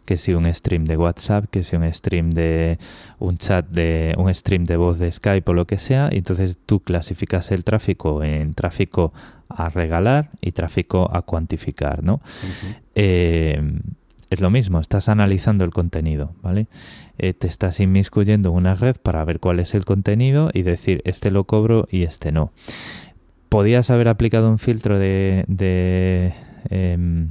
[0.04, 2.78] Que si un stream de WhatsApp, que si un stream de
[3.18, 6.80] un chat de un stream de voz de Skype o lo que sea, entonces tú
[6.80, 9.14] clasificas el tráfico en tráfico
[9.48, 12.20] a regalar y tráfico a cuantificar, ¿no?
[12.94, 13.62] Eh,
[14.34, 16.66] es lo mismo, estás analizando el contenido, ¿vale?
[17.18, 21.00] Eh, te estás inmiscuyendo en una red para ver cuál es el contenido y decir,
[21.04, 22.52] este lo cobro y este no.
[23.48, 26.34] Podías haber aplicado un filtro de,
[26.70, 27.30] em,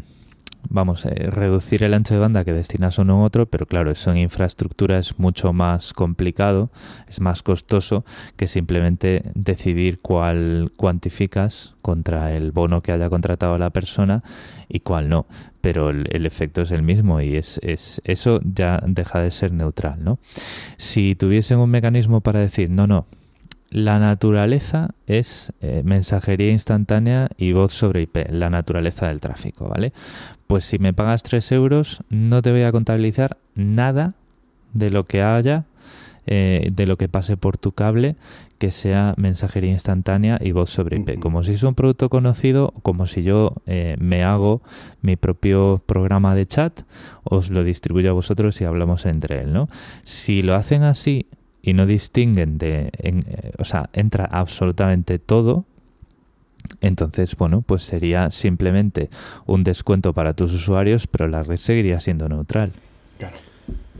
[0.69, 3.91] vamos, eh, reducir el ancho de banda que destinas a uno u otro, pero claro,
[3.91, 6.71] eso en infraestructura es mucho más complicado,
[7.07, 13.69] es más costoso que simplemente decidir cuál cuantificas contra el bono que haya contratado la
[13.69, 14.23] persona
[14.67, 15.25] y cuál no.
[15.61, 19.53] Pero el, el efecto es el mismo y es, es eso ya deja de ser
[19.53, 20.19] neutral, ¿no?
[20.77, 23.05] Si tuviesen un mecanismo para decir, no, no,
[23.73, 29.93] la naturaleza es eh, mensajería instantánea y voz sobre IP, la naturaleza del tráfico, ¿vale?
[30.45, 34.13] Pues si me pagas 3 euros, no te voy a contabilizar nada
[34.73, 35.65] de lo que haya,
[36.27, 38.15] eh, de lo que pase por tu cable,
[38.59, 41.19] que sea mensajería instantánea y voz sobre IP.
[41.19, 44.61] Como si es un producto conocido, como si yo eh, me hago
[45.01, 46.83] mi propio programa de chat,
[47.23, 49.67] os lo distribuyo a vosotros y hablamos entre él, ¿no?
[50.03, 51.25] Si lo hacen así
[51.63, 55.65] y no distinguen de, en- eh, o sea, entra absolutamente todo,
[56.81, 59.09] entonces, bueno, pues sería simplemente
[59.45, 62.71] un descuento para tus usuarios, pero la red seguiría siendo neutral.
[63.17, 63.37] Claro.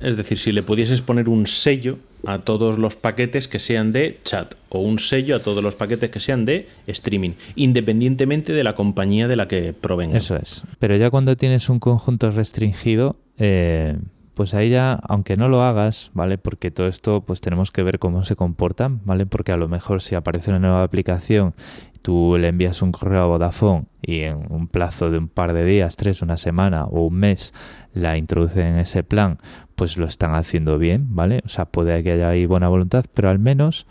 [0.02, 4.20] Es decir, si le pudieses poner un sello a todos los paquetes que sean de
[4.24, 8.76] chat o un sello a todos los paquetes que sean de streaming, independientemente de la
[8.76, 10.18] compañía de la que provengan.
[10.18, 10.64] Eso es.
[10.80, 13.98] Pero ya cuando tienes un conjunto restringido, eh,
[14.34, 16.38] pues ahí ya, aunque no lo hagas, ¿vale?
[16.38, 19.26] Porque todo esto, pues tenemos que ver cómo se comportan, ¿vale?
[19.26, 21.54] Porque a lo mejor si aparece una nueva aplicación,
[22.02, 25.66] tú le envías un correo a Vodafone y en un plazo de un par de
[25.66, 27.54] días, tres, una semana o un mes,
[27.94, 29.40] la introducen en ese plan,
[29.76, 31.42] pues lo están haciendo bien, ¿vale?
[31.46, 33.86] O sea, puede que haya ahí buena voluntad, pero al menos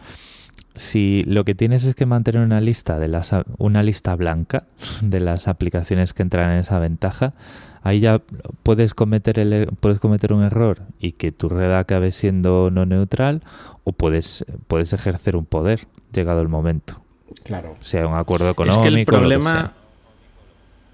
[0.74, 4.64] si lo que tienes es que mantener una lista de las una lista blanca
[5.02, 7.35] de las aplicaciones que entran en esa ventaja,
[7.83, 8.21] ahí ya
[8.62, 12.87] puedes cometer el, er- puedes cometer un error y que tu red acabe siendo no
[12.87, 13.42] neutral
[13.85, 17.03] o puedes puedes ejercer un poder llegado el momento,
[17.45, 17.77] Claro.
[17.81, 19.73] sea un acuerdo Es económico que el lo que problema, sea.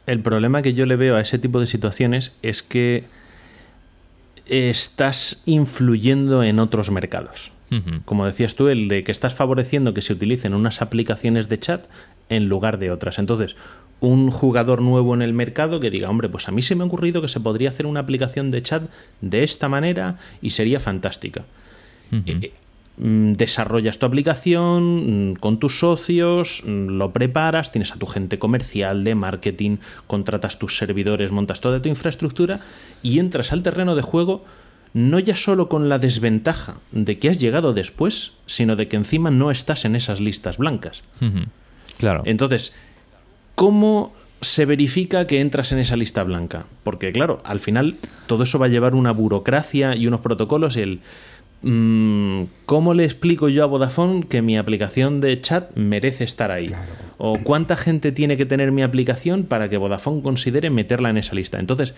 [0.06, 3.04] el problema que yo le veo a ese tipo de situaciones es que
[4.46, 7.52] estás influyendo en otros mercados.
[8.06, 11.84] Como decías tú, el de que estás favoreciendo que se utilicen unas aplicaciones de chat
[12.28, 13.18] en lugar de otras.
[13.18, 13.56] Entonces,
[14.00, 16.86] un jugador nuevo en el mercado que diga, hombre, pues a mí se me ha
[16.86, 18.84] ocurrido que se podría hacer una aplicación de chat
[19.20, 21.44] de esta manera y sería fantástica.
[22.12, 22.52] Eh,
[22.96, 28.38] mm, desarrollas tu aplicación mm, con tus socios, mm, lo preparas, tienes a tu gente
[28.38, 32.60] comercial, de marketing, contratas tus servidores, montas toda tu infraestructura
[33.02, 34.44] y entras al terreno de juego
[34.94, 39.30] no ya solo con la desventaja de que has llegado después, sino de que encima
[39.30, 41.02] no estás en esas listas blancas.
[41.98, 42.22] Claro.
[42.24, 42.74] Entonces,
[43.54, 46.66] ¿cómo se verifica que entras en esa lista blanca?
[46.84, 47.96] Porque, claro, al final
[48.26, 51.00] todo eso va a llevar una burocracia y unos protocolos el
[51.62, 56.72] mm, ¿cómo le explico yo a Vodafone que mi aplicación de chat merece estar ahí?
[57.18, 61.34] ¿O cuánta gente tiene que tener mi aplicación para que Vodafone considere meterla en esa
[61.34, 61.58] lista?
[61.58, 61.94] Entonces,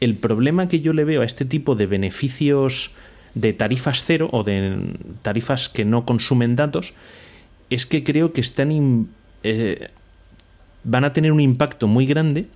[0.00, 2.92] el problema que yo le veo a este tipo de beneficios
[3.34, 6.94] de tarifas cero o de tarifas que no consumen datos
[7.70, 9.08] es que creo que están
[9.42, 9.88] eh,
[10.84, 12.46] van a tener un impacto muy grande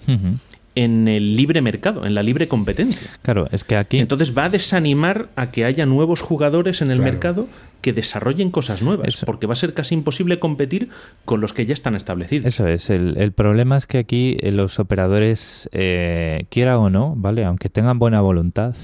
[0.74, 3.08] en el libre mercado, en la libre competencia.
[3.22, 3.98] Claro, es que aquí...
[3.98, 7.12] Entonces va a desanimar a que haya nuevos jugadores en el Claro.
[7.12, 7.48] mercado
[7.80, 9.26] que desarrollen cosas nuevas, Eso.
[9.26, 10.88] porque va a ser casi imposible competir
[11.24, 12.46] con los que ya están establecidos.
[12.46, 17.14] Eso es, el, el problema es que aquí eh, los operadores, eh, quiera o no,
[17.16, 17.44] ¿vale?
[17.44, 18.74] Aunque tengan buena voluntad,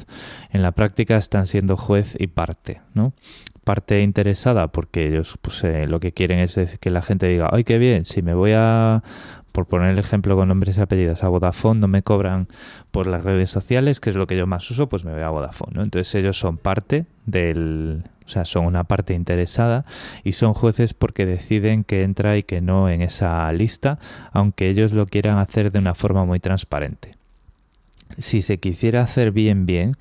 [0.53, 3.13] en la práctica están siendo juez y parte, ¿no?
[3.65, 7.65] Parte interesada porque ellos pues, eh, lo que quieren es que la gente diga, ¡ay,
[7.65, 8.05] qué bien!
[8.05, 9.03] Si me voy a,
[9.53, 12.49] por poner el ejemplo con nombres y apellidos, a Vodafone no me cobran
[12.91, 15.29] por las redes sociales, que es lo que yo más uso, pues me voy a
[15.29, 15.83] Vodafone.
[15.83, 18.03] Entonces ellos son parte del...
[18.25, 19.85] O sea, son una parte interesada
[20.23, 23.99] y son jueces porque deciden que entra y que no en esa lista,
[24.33, 27.17] aunque ellos lo quieran hacer de una forma muy transparente.
[28.19, 29.97] Si se quisiera hacer bien, bien,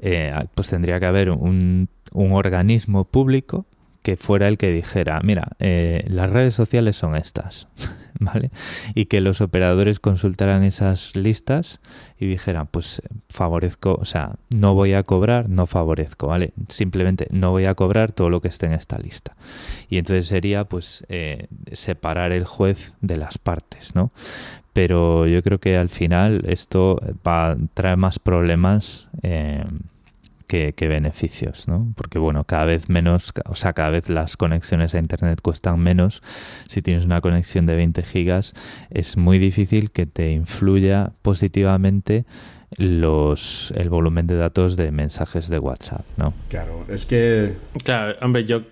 [0.00, 3.66] eh, pues tendría que haber un, un organismo público
[4.02, 7.68] que fuera el que dijera, mira, eh, las redes sociales son estas,
[8.18, 8.50] ¿vale?
[8.94, 11.80] Y que los operadores consultaran esas listas
[12.18, 16.52] y dijeran, pues favorezco, o sea, no voy a cobrar, no favorezco, ¿vale?
[16.68, 19.36] Simplemente no voy a cobrar todo lo que esté en esta lista.
[19.90, 24.12] Y entonces sería, pues, eh, separar el juez de las partes, ¿no?
[24.72, 29.08] Pero yo creo que al final esto va a traer más problemas.
[29.22, 29.64] eh,
[30.50, 31.92] que, que beneficios, ¿no?
[31.96, 36.22] Porque bueno, cada vez menos, o sea, cada vez las conexiones a internet cuestan menos.
[36.68, 38.54] Si tienes una conexión de 20 gigas,
[38.90, 42.24] es muy difícil que te influya positivamente
[42.76, 46.34] los el volumen de datos de mensajes de WhatsApp, ¿no?
[46.48, 48.62] Claro, es que Claro, hombre, yo.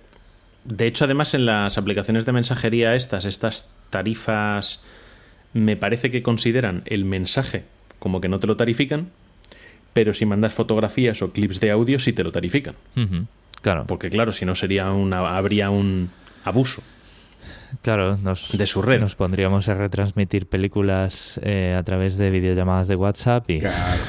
[0.64, 4.82] De hecho, además, en las aplicaciones de mensajería, estas, estas tarifas,
[5.52, 7.62] me parece que consideran el mensaje
[8.00, 9.10] como que no te lo tarifican,
[9.92, 12.74] pero si mandas fotografías o clips de audio, sí te lo tarifican.
[13.60, 16.10] Claro, Porque, claro, si no, sería una, habría un
[16.44, 16.82] abuso.
[17.82, 19.00] claro, nos, de su red.
[19.00, 24.02] nos pondríamos a retransmitir películas eh, a través de videollamadas de WhatsApp y, Claro,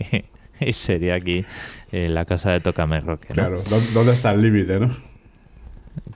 [0.60, 1.44] y sería aquí
[1.92, 3.34] eh, la casa de Tócame Roque, ¿no?
[3.34, 3.62] claro.
[3.68, 4.96] ¿Dó- ¿Dónde está el límite, no?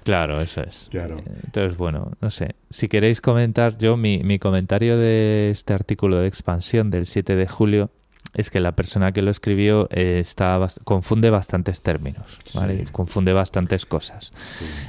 [0.05, 0.89] Claro, eso es.
[0.91, 1.23] Claro.
[1.45, 2.55] Entonces, bueno, no sé.
[2.71, 7.47] Si queréis comentar, yo mi, mi comentario de este artículo de expansión del 7 de
[7.47, 7.91] julio
[8.35, 12.25] es que la persona que lo escribió eh, está bast- confunde bastantes términos,
[12.55, 12.85] ¿vale?
[12.87, 12.93] Sí.
[12.93, 14.31] Confunde bastantes cosas.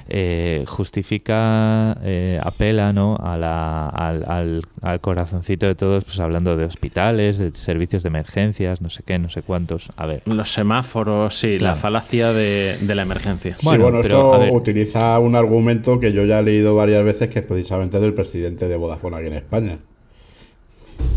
[0.10, 3.16] Eh, justifica, eh, apela ¿no?
[3.16, 8.08] a la, al, al- al corazoncito de todos, pues hablando de hospitales, de servicios de
[8.10, 9.90] emergencias, no sé qué, no sé cuántos.
[9.96, 13.56] A ver, Los semáforos, sí, la falacia de, de la emergencia.
[13.58, 17.04] Sí, Bueno, bueno, pero, a esto utiliza un argumento que yo ya he leído varias
[17.04, 19.78] veces, que es precisamente del presidente de Vodafone aquí en España.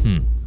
[0.05, 0.42] Hmm.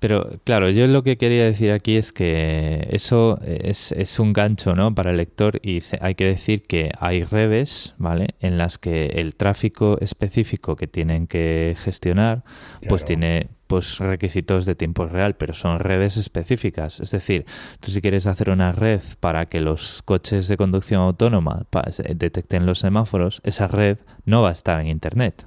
[0.00, 4.74] Pero claro, yo lo que quería decir aquí es que eso es, es un gancho
[4.76, 4.94] ¿no?
[4.94, 8.34] para el lector y se- hay que decir que hay redes ¿vale?
[8.40, 12.44] en las que el tráfico específico que tienen que gestionar
[12.88, 17.00] pues tiene pues requisitos de tiempo real, pero son redes específicas.
[17.00, 17.44] Es decir,
[17.80, 21.66] tú si quieres hacer una red para que los coches de conducción autónoma
[22.14, 25.44] detecten los semáforos, esa red no va a estar en Internet.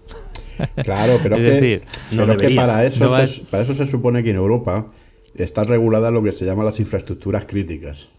[0.83, 2.61] Claro, pero Es que, decir, pero no es que debería.
[2.61, 4.87] para, eso No se, es- para eso se supone que en Europa
[5.35, 8.09] está regulada lo que se llama las infraestructuras críticas.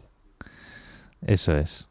[1.26, 1.88] Eso es.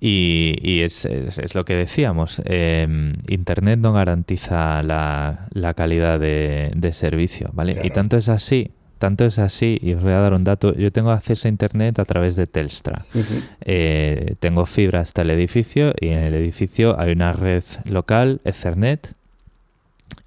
[0.00, 6.18] Y, y es, es- es lo que decíamos, eh, Internet no garantiza la, la calidad
[6.18, 7.78] de, de servicio, ¿vale?
[7.84, 10.90] Y tanto es así, tanto es así, y os voy a dar un dato, yo
[10.90, 13.04] tengo acceso a Internet a través de Telstra.
[13.60, 19.12] Eh, tengo fibra hasta el edificio y en el edificio hay una red local, Ethernet,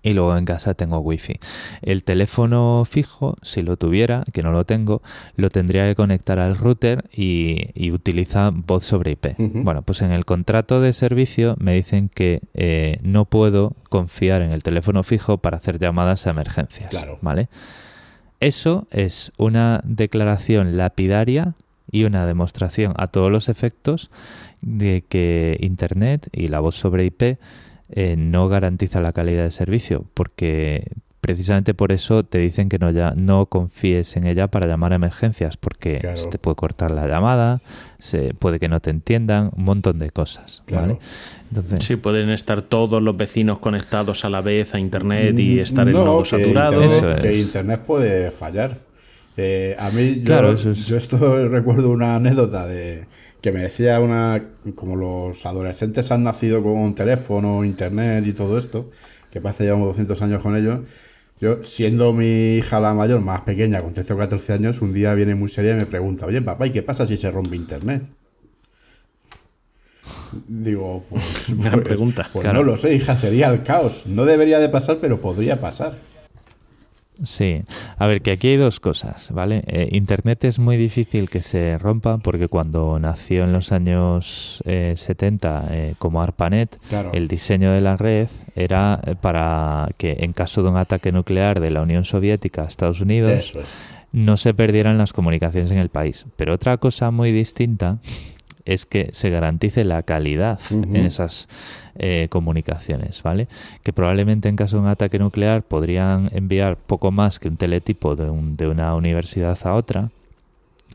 [0.03, 1.33] y luego en casa tengo wifi.
[1.81, 5.01] El teléfono fijo, si lo tuviera, que no lo tengo,
[5.35, 9.35] lo tendría que conectar al router y, y utiliza voz sobre IP.
[9.37, 14.51] Bueno, pues en el contrato de servicio me dicen que eh, no puedo confiar en
[14.51, 16.89] el teléfono fijo para hacer llamadas a emergencias.
[16.89, 17.17] Claro.
[17.21, 17.49] ¿Vale?
[18.39, 21.53] Eso es una declaración lapidaria
[21.91, 24.09] y una demostración a todos los efectos
[24.61, 27.37] de que Internet y la voz sobre IP
[27.95, 30.91] eh, no garantiza la calidad del servicio, porque
[31.21, 34.97] precisamente por eso te dicen que no, ya, no confíes en ella para llamar a
[34.97, 36.17] emergencias, porque Claro.
[36.17, 37.61] se te puede cortar la llamada,
[37.97, 40.61] se, puede que no te entiendan, un montón de cosas.
[40.67, 40.85] Claro.
[40.87, 40.99] ¿vale?
[41.49, 45.87] Entonces, Sí, pueden estar todos los vecinos conectados a la vez a internet y estar
[45.87, 46.83] el Mm, No, nodo que saturado.
[46.83, 47.39] Internet, Eso que es.
[47.47, 48.77] Internet puede fallar.
[49.37, 51.17] Eh, a mí, yo, Claro, eso es- yo esto
[51.49, 53.05] recuerdo una anécdota de
[53.45, 54.41] que me decía una,
[54.73, 58.89] como los adolescentes han nacido con teléfono, internet y todo esto,
[59.29, 60.79] que que llevamos 200 años con ellos,
[61.39, 65.13] yo, siendo mi hija la mayor, más pequeña, con 13 o 14 años, un día
[65.13, 68.01] viene muy seria y me pregunta, oye papá, ¿y qué pasa si se rompe internet?
[70.47, 72.27] Digo, pues, Gran pues- pregunta.
[72.33, 72.59] pues Claro.
[72.59, 74.07] no lo sé, hija, sería el caos.
[74.07, 75.97] No debería de pasar, pero podría pasar.
[77.23, 77.61] Sí,
[77.97, 79.63] a ver, que aquí hay dos cosas, ¿vale?
[79.67, 84.95] Eh, Internet es muy difícil que se rompa porque cuando nació en los años eh,
[84.97, 87.11] 70 eh, como ARPANET, Claro.
[87.13, 91.59] el diseño de la red era eh, para que en caso de un ataque nuclear
[91.61, 93.65] de la Unión Soviética a Estados Unidos es.
[94.11, 96.25] no se perdieran las comunicaciones en el país.
[96.35, 97.97] Pero otra cosa muy distinta
[98.65, 101.47] es que se garantice la calidad en esas
[101.97, 103.47] eh, comunicaciones, ¿vale?
[103.83, 108.15] Que probablemente en caso de un ataque nuclear podrían enviar poco más que un teletipo
[108.15, 110.09] de, un- de una universidad a otra,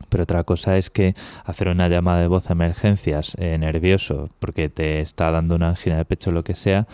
[0.08, 1.14] pero otra cosa es que
[1.44, 5.96] hacer una llamada de voz a emergencias eh, nervioso porque te está dando una angina
[5.98, 6.86] de pecho o lo que sea,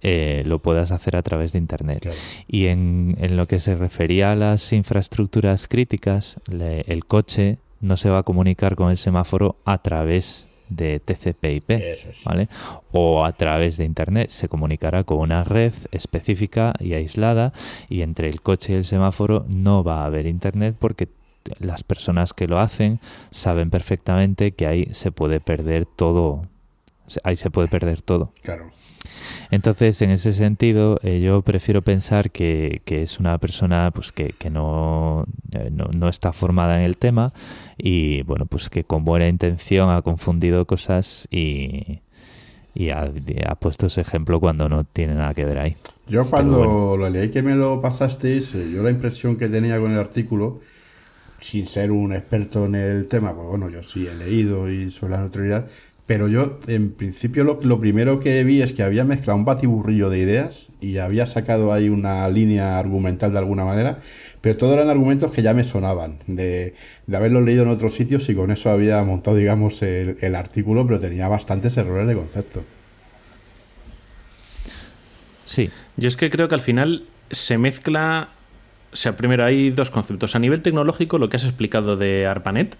[0.00, 2.00] eh, lo puedas hacer a través de Internet.
[2.00, 2.16] Claro.
[2.48, 7.96] Y en, en lo que se refería a las infraestructuras críticas, le- el coche no
[7.96, 12.24] se va a comunicar con el semáforo a través de TCP/IP, es.
[12.24, 12.48] ¿vale?
[12.92, 14.30] O a través de Internet.
[14.30, 17.52] Se comunicará con una red específica y aislada
[17.88, 21.08] y entre el coche y el semáforo no va a haber Internet porque
[21.58, 26.42] las personas que lo hacen saben perfectamente que ahí se puede perder todo.
[27.22, 28.32] Ahí se puede perder todo.
[28.42, 28.70] Claro.
[29.50, 34.34] Entonces, en ese sentido, eh, yo prefiero pensar que, que es una persona pues que,
[34.38, 37.32] que no, eh, no, no está formada en el tema
[37.76, 42.00] y, bueno, pues que con buena intención ha confundido cosas y,
[42.74, 43.10] y ha,
[43.46, 45.76] ha puesto ese ejemplo cuando no tiene nada que ver ahí.
[46.06, 46.96] Yo cuando bueno.
[46.96, 50.60] lo leí que me lo pasasteis, eh, yo la impresión que tenía con el artículo,
[51.40, 55.12] sin ser un experto en el tema, pues bueno, yo sí he leído y sobre
[55.12, 55.68] la neutralidad,
[56.06, 60.10] pero yo en principio lo, lo primero que vi es que había mezclado un batiburrillo
[60.10, 64.00] de ideas y había sacado ahí una línea argumental de alguna manera,
[64.40, 66.74] pero todos eran argumentos que ya me sonaban, de,
[67.06, 70.86] de haberlos leído en otros sitios y con eso había montado, digamos, el, el artículo,
[70.86, 72.64] pero tenía bastantes errores de concepto.
[75.44, 78.30] Sí, Yo es que creo que al final se mezcla.
[78.92, 80.34] O sea, primero hay dos conceptos.
[80.36, 82.76] A nivel tecnológico, lo que has explicado de ARPANET,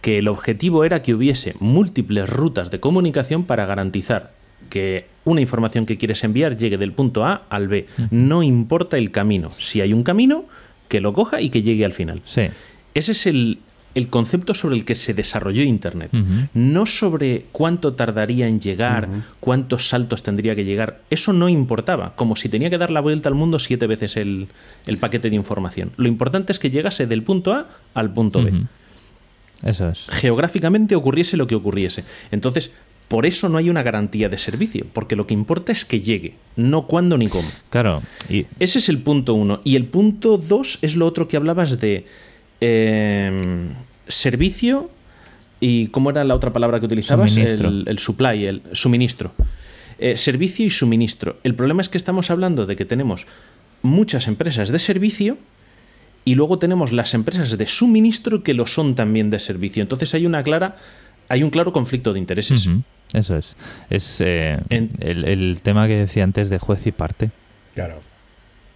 [0.00, 4.32] que el objetivo era que hubiese múltiples rutas de comunicación para garantizar
[4.70, 7.86] que una información que quieres enviar llegue del punto A al B.
[8.10, 9.50] No importa el camino.
[9.58, 10.46] Si hay un camino,
[10.88, 12.20] que lo coja y que llegue al final.
[12.24, 12.42] sí.
[12.94, 13.58] Ese es el,
[13.94, 16.10] el concepto sobre el que se desarrolló Internet.
[16.52, 19.08] No sobre cuánto tardaría en llegar,
[19.40, 21.00] cuántos saltos tendría que llegar.
[21.08, 24.48] Eso no importaba, como si tenía que dar la vuelta al mundo siete veces el,
[24.86, 25.92] el paquete de información.
[25.96, 28.52] Lo importante es que llegase del punto A al punto B.
[29.64, 30.06] Eso es.
[30.10, 32.04] Geográficamente ocurriese lo que ocurriese.
[32.30, 32.72] Entonces,
[33.08, 36.34] por eso no hay una garantía de servicio, porque lo que importa es que llegue,
[36.56, 37.48] no cuándo ni cómo.
[37.70, 39.60] Claro, y Ese es el punto uno.
[39.64, 42.06] Y el punto dos es lo otro que hablabas de
[42.60, 43.68] eh,
[44.08, 44.90] servicio
[45.60, 47.36] y ¿cómo era la otra palabra que utilizabas?
[47.36, 49.32] El supply, el suministro.
[49.98, 51.36] Eh, servicio y suministro.
[51.44, 53.26] El problema es que estamos hablando de que tenemos
[53.82, 55.38] muchas empresas de servicio
[56.24, 59.82] y luego tenemos las empresas de suministro que lo son también de servicio.
[59.82, 60.76] Entonces hay una clara,
[61.28, 62.68] hay un claro conflicto de intereses.
[63.12, 63.56] Eso es.
[63.90, 67.30] Es eh, En- el, el tema que decía antes de juez y parte.
[67.74, 68.00] Claro.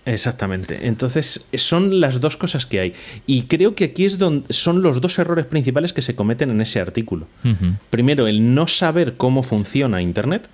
[0.05, 0.87] Exactamente.
[0.87, 2.95] Entonces, son las dos cosas que hay.
[3.27, 6.61] Y creo que aquí es donde son los dos errores principales que se cometen en
[6.61, 7.27] ese artículo.
[7.91, 10.49] Primero, el no saber cómo funciona Internet.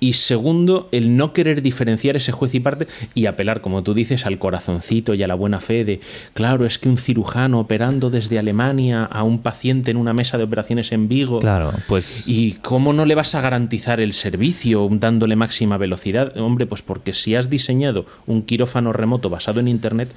[0.00, 4.24] Y segundo, el no querer diferenciar ese juez y parte y apelar, como tú dices,
[4.24, 6.00] al corazoncito y a la buena fe de,
[6.32, 10.44] claro, es que un cirujano operando desde Alemania a un paciente en una mesa de
[10.44, 11.38] operaciones en Vigo.
[11.40, 16.36] Claro, pues ¿Y cómo no le vas a garantizar el servicio dándole máxima velocidad?
[16.38, 20.10] Hombre, pues porque si has diseñado un quirófano remoto basado en Internet,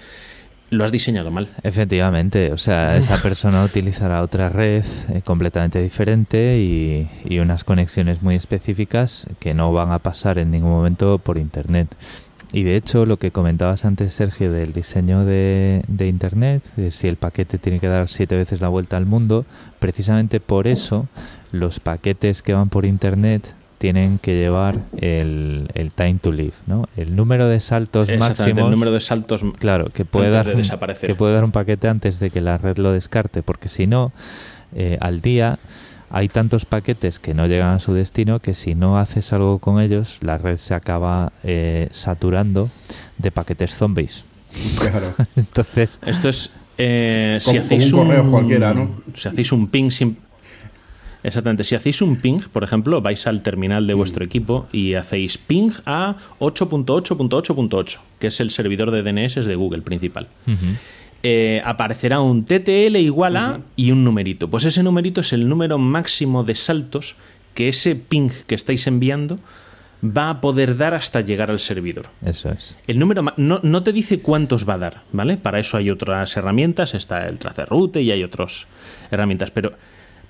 [0.73, 1.47] lo has diseñado mal.
[1.63, 8.21] efectivamente, o sea, esa persona utilizará otra red eh, completamente diferente y, y unas conexiones
[8.21, 11.87] muy específicas que no van a pasar en ningún momento por Internet.
[12.53, 17.07] Y de hecho, lo que comentabas antes, Sergio, del diseño de, de Internet, de si
[17.07, 19.43] el paquete tiene que dar siete veces la vuelta al mundo,
[19.79, 21.07] precisamente por eso
[21.51, 26.87] los paquetes que van por Internet tienen que llevar el, el time to live, ¿no?
[26.95, 28.59] El número de saltos máximos.
[28.59, 29.43] el número de saltos.
[29.59, 31.09] Claro, que puede, antes dar de un, desaparecer.
[31.09, 34.13] que puede dar un paquete antes de que la red lo descarte, porque si no,
[34.73, 35.59] eh, al día
[36.09, 39.81] hay tantos paquetes que no llegan a su destino que si no haces algo con
[39.81, 42.69] ellos, la red se acaba eh, saturando
[43.17, 44.23] de paquetes zombies.
[44.79, 45.13] Claro.
[45.35, 46.51] Entonces, Esto es.
[46.77, 49.01] eh, si Como- hacéis un correo cualquiera, ¿no?
[49.13, 50.15] Si hacéis un ping sin.
[51.23, 51.63] Exactamente.
[51.63, 55.71] Si hacéis un ping, por ejemplo, vais al terminal de vuestro equipo y hacéis ping
[55.85, 60.27] a 8.8.8.8, que es el servidor de DNS de Google principal.
[61.23, 64.49] Eh, aparecerá un TTL igual a y un numerito.
[64.49, 67.15] Pues ese numerito es el número máximo de saltos
[67.53, 69.37] que ese ping que estáis enviando
[70.03, 72.07] va a poder dar hasta llegar al servidor.
[72.25, 72.77] Eso es.
[72.87, 75.37] El número no, no te dice cuántos va a dar, ¿vale?
[75.37, 78.67] Para eso hay otras herramientas, está el tracerroute y hay otras
[79.11, 79.73] herramientas, pero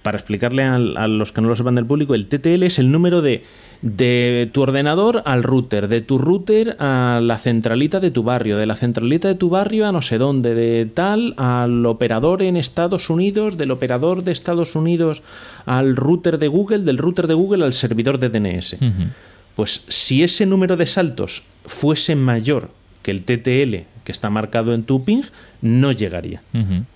[0.04, 0.78] para explicarle a,
[1.08, 3.44] los que no lo sepan del público, el TTL es el número de,
[3.82, 8.66] de tu ordenador al router, de tu router a la centralita de tu barrio, de
[8.66, 13.10] la centralita de tu barrio a no sé dónde, de tal al operador en Estados
[13.10, 15.24] Unidos, del operador de Estados Unidos
[15.66, 18.76] al router de Google, del router de Google al servidor de DNS.
[19.56, 22.72] Pues si ese número de saltos fuese mayor
[23.04, 25.24] que el TTL que está marcado en tu ping,
[25.62, 26.42] no llegaría.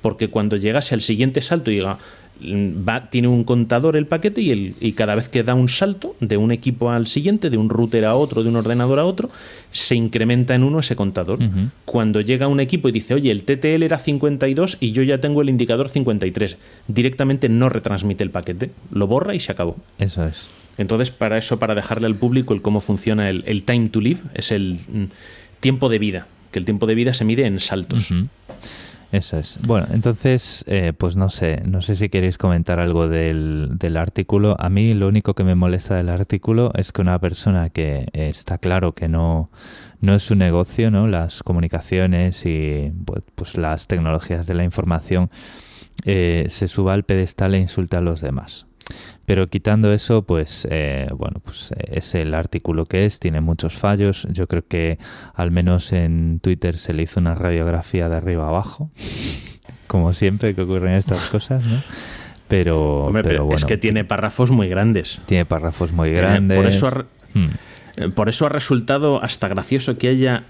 [0.01, 1.97] Porque cuando llegase al siguiente salto y diga,
[2.41, 6.15] va, tiene un contador el paquete y, el, y cada vez que da un salto
[6.19, 9.29] de un equipo al siguiente, de un router a otro, de un ordenador a otro,
[9.71, 11.39] se incrementa en uno ese contador.
[11.85, 15.41] Cuando llega un equipo y dice, oye, el TTL era 52 y yo ya tengo
[15.41, 16.57] el indicador 53,
[16.87, 19.77] directamente no retransmite el paquete, lo borra y se acabó.
[19.97, 20.47] Eso es.
[20.77, 24.19] Entonces, para eso, para dejarle al público el cómo funciona el, el time to live,
[24.35, 25.05] es el mm,
[25.59, 28.11] tiempo de vida, que el tiempo de vida se mide en saltos.
[29.11, 29.57] Eso es.
[29.65, 34.57] Bueno, entonces, eh, pues no sé, no sé si queréis comentar algo del, del artículo.
[34.59, 38.57] A mí lo único que me molesta del artículo es que una persona que está
[38.57, 39.49] claro que no,
[40.01, 41.07] no es su negocio, ¿no?
[41.07, 45.29] Las comunicaciones y pues, pues las tecnologías de la información
[46.05, 48.66] eh, se suba al pedestal e insulta a los demás.
[49.27, 53.73] Pero quitando eso, pues eh, bueno, pues eh, es el artículo que es, tiene muchos
[53.75, 54.25] fallos.
[54.31, 54.99] Yo creo que
[55.35, 58.89] al menos en Twitter se le hizo una radiografía de arriba abajo,
[59.87, 61.83] como siempre que ocurren estas cosas, ¿no?
[62.47, 65.19] Pero, Hombre, pero pero bueno, es que tiene párrafos muy grandes.
[65.25, 66.57] tiene párrafos muy Tiene- grandes.
[66.57, 67.47] Por eso, ha, Hmm,
[67.97, 70.45] eh, por eso ha resultado hasta gracioso que haya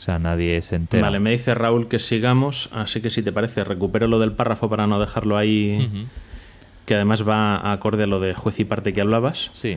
[0.00, 1.02] O sea, nadie se entera.
[1.02, 4.70] Vale, me dice Raúl que sigamos, así que si te parece, recupero lo del párrafo
[4.70, 6.08] para no dejarlo ahí,
[6.86, 9.50] que además va acorde a lo de juez y parte que hablabas.
[9.52, 9.76] Sí.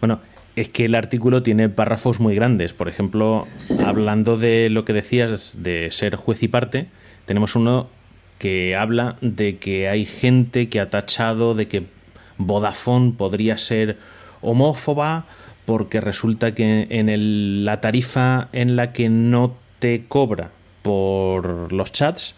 [0.00, 0.20] Bueno,
[0.54, 2.74] es que el artículo tiene párrafos muy grandes.
[2.74, 3.48] Por ejemplo,
[3.84, 6.86] hablando de lo que decías de ser juez y parte,
[7.26, 7.88] tenemos uno
[8.38, 11.86] que habla de que hay gente que ha tachado de que
[12.38, 13.98] Vodafone podría ser
[14.42, 15.26] homófoba
[15.70, 20.50] porque resulta que en el- la tarifa en la que no te cobra
[20.82, 22.34] por los chats,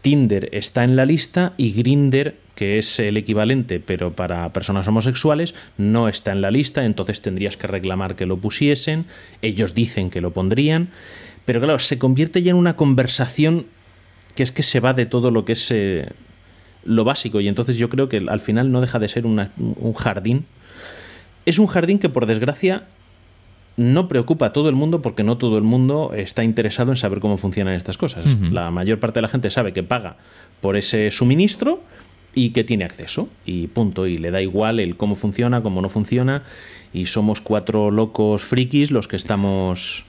[0.00, 5.56] Tinder está en la lista y Grinder, que es el equivalente pero para personas homosexuales,
[5.76, 9.06] no está en la lista, entonces tendrías que reclamar que lo pusiesen,
[9.42, 10.90] ellos dicen que lo pondrían,
[11.44, 13.66] pero claro, se convierte ya en una conversación
[14.36, 16.10] que es que se va de todo lo que es eh,
[16.84, 20.46] lo básico y entonces yo creo que al final no deja de ser un jardín.
[21.46, 22.84] Es un jardín que por desgracia
[23.76, 27.20] no preocupa a todo el mundo porque no todo el mundo está interesado en saber
[27.20, 28.24] cómo funcionan estas cosas.
[28.50, 30.16] La mayor parte de la gente sabe que paga
[30.60, 31.80] por ese suministro
[32.34, 35.88] y que tiene acceso y punto y le da igual el cómo funciona, cómo no
[35.88, 36.42] funciona
[36.92, 40.04] y somos cuatro locos frikis los que estamos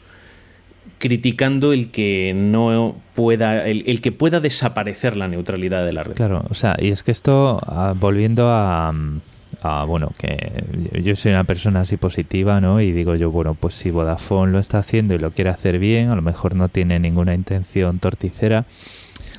[1.00, 6.16] criticando el que no pueda el, el que pueda desaparecer la neutralidad de la red.
[6.16, 9.20] Claro, o sea, y es que esto, ah, volviendo a, mm,
[9.64, 10.64] a, bueno, que
[11.02, 12.82] yo soy una persona así positiva, ¿no?
[12.82, 16.10] Y digo yo, bueno, pues si Vodafone lo está haciendo y lo quiere hacer bien,
[16.10, 18.66] a lo mejor no tiene ninguna intención torticera,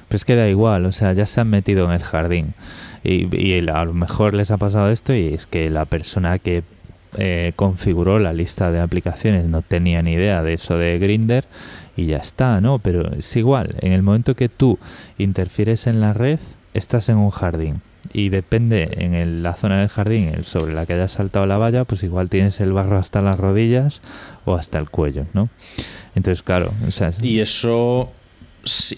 [0.09, 2.55] pues queda igual, o sea, ya se han metido en el jardín.
[3.03, 6.63] Y, y a lo mejor les ha pasado esto y es que la persona que
[7.19, 11.45] eh, configuró la lista de aplicaciones no tenía ni idea de eso de Grinder
[11.97, 12.79] y ya está, ¿no?
[12.79, 14.79] Pero es igual, en el momento que tú
[15.19, 16.41] interfieres en la red,
[16.73, 21.13] estás en un jardín y depende en la zona del jardín sobre la que hayas
[21.13, 24.01] saltado la valla, pues igual tienes el barro hasta las rodillas
[24.45, 25.49] o hasta el cuello, ¿no?
[26.15, 28.13] Entonces, claro, o sea, y eso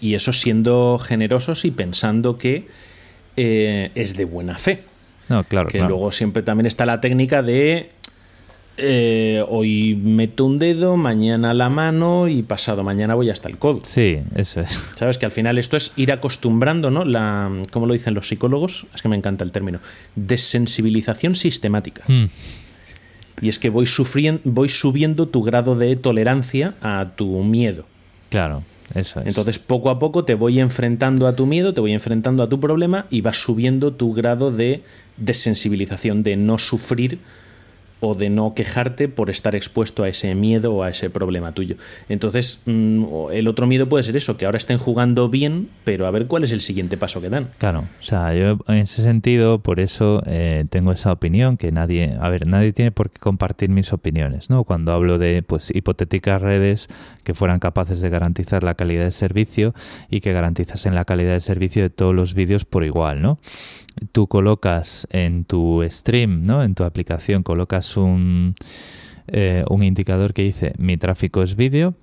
[0.01, 2.69] y eso siendo generosos y pensando que
[3.37, 4.85] eh, es de buena fe.
[5.29, 5.69] No, claro.
[5.69, 7.89] Que luego siempre también está la técnica de
[8.79, 13.81] eh, hoy meto un dedo, mañana la mano y pasado mañana voy hasta el codo.
[13.83, 14.73] Sí, eso es.
[14.97, 17.05] Sabes que al final esto es ir acostumbrando, ¿no?
[17.05, 18.87] La, ¿Cómo lo dicen los psicólogos?
[18.95, 19.81] Es que me encanta el término.
[20.15, 22.03] Desensibilización sistemática.
[22.07, 22.27] Hmm.
[23.41, 27.85] Y es que voy, sufriendo, voy subiendo tu grado de tolerancia a tu miedo.
[28.31, 28.63] Claro,
[28.95, 29.27] eso es.
[29.27, 32.61] Entonces, poco a poco te voy enfrentando a tu miedo, te voy enfrentando a tu
[32.61, 34.83] problema y vas subiendo tu grado de
[35.17, 37.19] desensibilización, de no sufrir
[38.07, 41.77] o de no quejarte por estar expuesto a ese miedo o a ese problema tuyo.
[42.09, 46.11] Entonces, mm, el otro miedo puede ser eso, que ahora estén jugando bien, pero a
[46.13, 47.51] ver cuál es el siguiente paso que dan.
[47.59, 52.17] Claro, o sea, yo en ese sentido, por eso eh, tengo esa opinión, que nadie,
[52.21, 54.65] a ver, nadie tiene por qué compartir mis opiniones, ¿no?
[54.65, 56.89] Cuando hablo de, pues, hipotéticas redes
[57.25, 59.75] que fueran capaces de garantizar la calidad del servicio
[60.09, 63.39] y que garantizasen la calidad del servicio de todos los vídeos por igual, ¿no?
[64.13, 66.63] tú colocas en tu stream, ¿no?
[66.63, 68.55] En tu aplicación colocas un,
[69.29, 71.95] eh, un indicador que dice mi tráfico es vídeo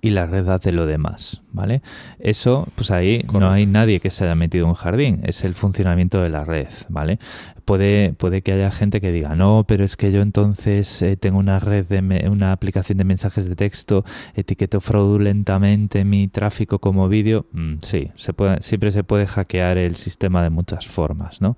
[0.00, 1.82] y la red hace lo demás, ¿vale?
[2.18, 5.54] Eso, pues ahí no hay nadie que se haya metido en un jardín, es el
[5.54, 7.18] funcionamiento de la red, ¿vale?
[7.64, 11.38] Puede, puede que haya gente que diga, no, pero es que yo entonces eh, tengo
[11.38, 17.46] una red de una aplicación de mensajes de texto, etiqueto fraudulentamente mi tráfico como vídeo.
[17.52, 21.56] Mm, sí, se puede, siempre se puede hackear el sistema de muchas formas, ¿no?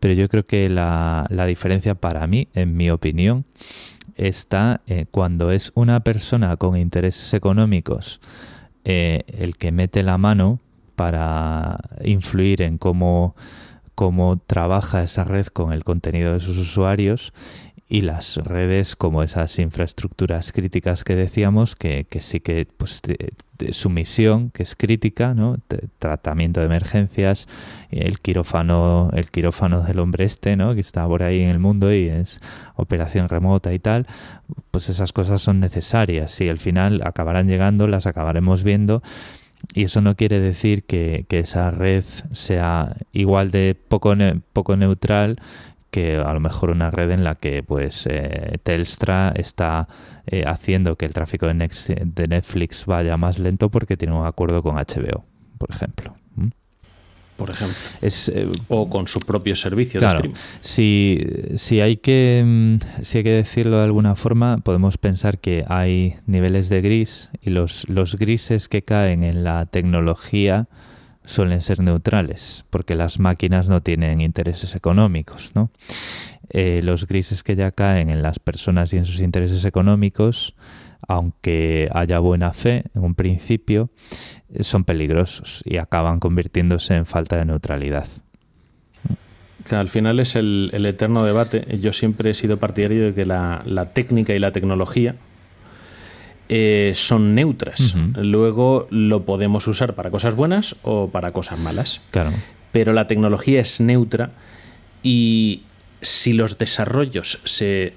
[0.00, 3.44] Pero yo creo que la, la diferencia para mí, en mi opinión,
[4.16, 8.20] está eh, cuando es una persona con intereses económicos
[8.84, 10.60] eh, el que mete la mano
[10.96, 13.34] para influir en cómo,
[13.94, 17.32] cómo trabaja esa red con el contenido de sus usuarios
[17.94, 23.00] y las redes como esas infraestructuras críticas que decíamos que, sí que pues
[23.70, 25.58] su misión que es crítica no
[26.00, 27.46] tratamiento de emergencias
[27.92, 31.94] el quirófano el quirófano del hombre este no que está por ahí en el mundo
[31.94, 32.40] y es
[32.74, 34.08] operación remota y tal
[34.72, 39.04] pues esas cosas son necesarias y al final acabarán llegando las acabaremos viendo.
[39.72, 44.14] Y eso no quiere decir que, que esa red sea igual de poco,
[44.52, 45.38] poco neutral
[45.94, 49.86] que a lo mejor una red en la que pues eh, Telstra está
[50.26, 54.74] eh, haciendo que el tráfico de, Netflix vaya más lento porque tiene un acuerdo con
[54.74, 55.24] HBO,
[55.56, 56.16] por ejemplo.
[57.36, 57.76] Por ejemplo.
[58.02, 60.36] Es, eh, o con su propio servicio de streaming.
[60.60, 61.24] Si,
[61.54, 66.16] si, hay que, mm, si hay que decirlo de alguna forma, podemos pensar que hay
[66.26, 70.66] niveles de gris y los, los grises que caen en la tecnología
[71.24, 75.70] suelen ser neutrales, porque las máquinas no tienen intereses económicos, ¿no?
[76.50, 80.54] Eh, los grises que ya caen en las personas y en sus intereses económicos,
[81.08, 83.90] aunque haya buena fe en un principio,
[84.52, 88.06] eh, son peligrosos y acaban convirtiéndose en falta de neutralidad.
[89.66, 91.78] Que al final es el, eterno debate.
[91.80, 95.16] Yo siempre he sido partidario de que la técnica y la tecnología
[96.48, 97.94] eh, son neutras.
[98.16, 102.00] Luego lo podemos usar para cosas buenas o para cosas malas.
[102.10, 102.32] Claro.
[102.72, 104.32] Pero la tecnología es neutra
[105.02, 105.62] y
[106.02, 107.94] si los desarrollos se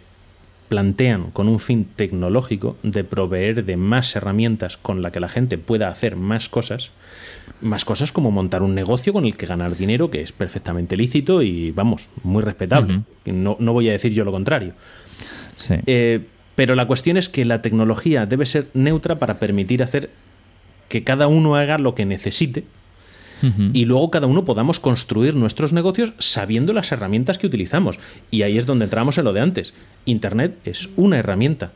[0.69, 5.57] plantean con un fin tecnológico de proveer de más herramientas con la que la gente
[5.57, 6.91] pueda hacer más cosas,
[7.61, 11.41] más cosas como montar un negocio con el que ganar dinero, que es perfectamente lícito
[11.41, 13.01] y, vamos, muy respetable.
[13.25, 14.73] no, no, voy a decir yo lo contrario.
[15.57, 15.75] Sí.
[15.85, 16.25] Eh,
[16.57, 20.09] pero la cuestión es que la tecnología debe ser neutra para permitir hacer
[20.89, 22.63] que cada uno haga lo que necesite
[23.73, 27.99] y luego cada uno podamos construir nuestros negocios sabiendo las herramientas que utilizamos.
[28.31, 29.75] Y ahí es donde entramos en lo de antes.
[30.05, 31.73] Internet es una herramienta.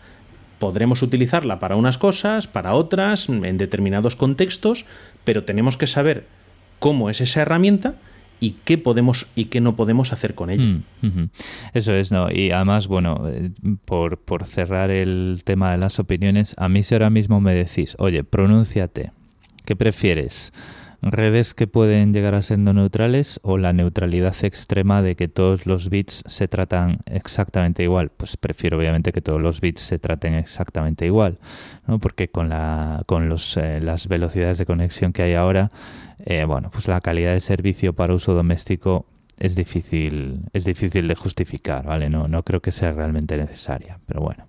[0.58, 4.86] Podremos utilizarla para unas cosas, para otras, en determinados contextos,
[5.24, 6.26] pero tenemos que saber
[6.80, 7.94] cómo es esa herramienta
[8.42, 10.66] y qué podemos y qué no podemos hacer con ella.
[11.02, 11.26] Mm,
[11.74, 12.30] Eso es, ¿no?
[12.30, 13.52] Y además, bueno, eh,
[13.86, 17.96] por, por cerrar el tema de las opiniones, a mí si ahora mismo me decís,
[18.00, 19.12] oye, pronúnciate,
[19.64, 20.52] ¿qué prefieres?
[21.02, 25.90] Redes que pueden llegar a ser neutrales o la neutralidad extrema de que todos los
[25.90, 28.12] bits se tratan exactamente igual.
[28.16, 31.40] Pues prefiero obviamente que todos los bits se traten exactamente igual,
[31.88, 32.00] ¿no?
[32.00, 35.72] porque con, la, con los, eh, las velocidades de conexión que hay ahora,
[36.26, 39.06] eh, bueno, pues la calidad de servicio para uso doméstico
[39.40, 42.10] es difícil, es difícil de justificar, ¿vale?
[42.10, 44.46] No, no creo que sea realmente necesaria, pero bueno.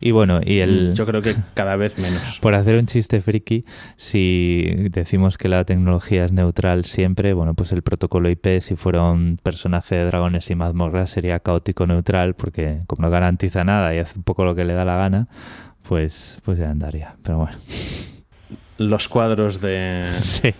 [0.00, 0.94] Y bueno, y el...
[0.94, 2.38] Yo creo que cada vez menos.
[2.42, 3.64] Por hacer un chiste friki,
[3.96, 9.02] si decimos que la tecnología es neutral siempre, bueno, pues el protocolo IP, si fuera
[9.04, 13.98] un personaje de dragones y mazmorras, sería caótico neutral, porque como no garantiza nada y
[13.98, 15.28] hace un poco lo que le da la gana,
[15.82, 17.14] pues, pues ya andaría.
[17.22, 17.56] Pero bueno.
[18.78, 20.04] Los cuadros de...
[20.20, 20.54] Sí.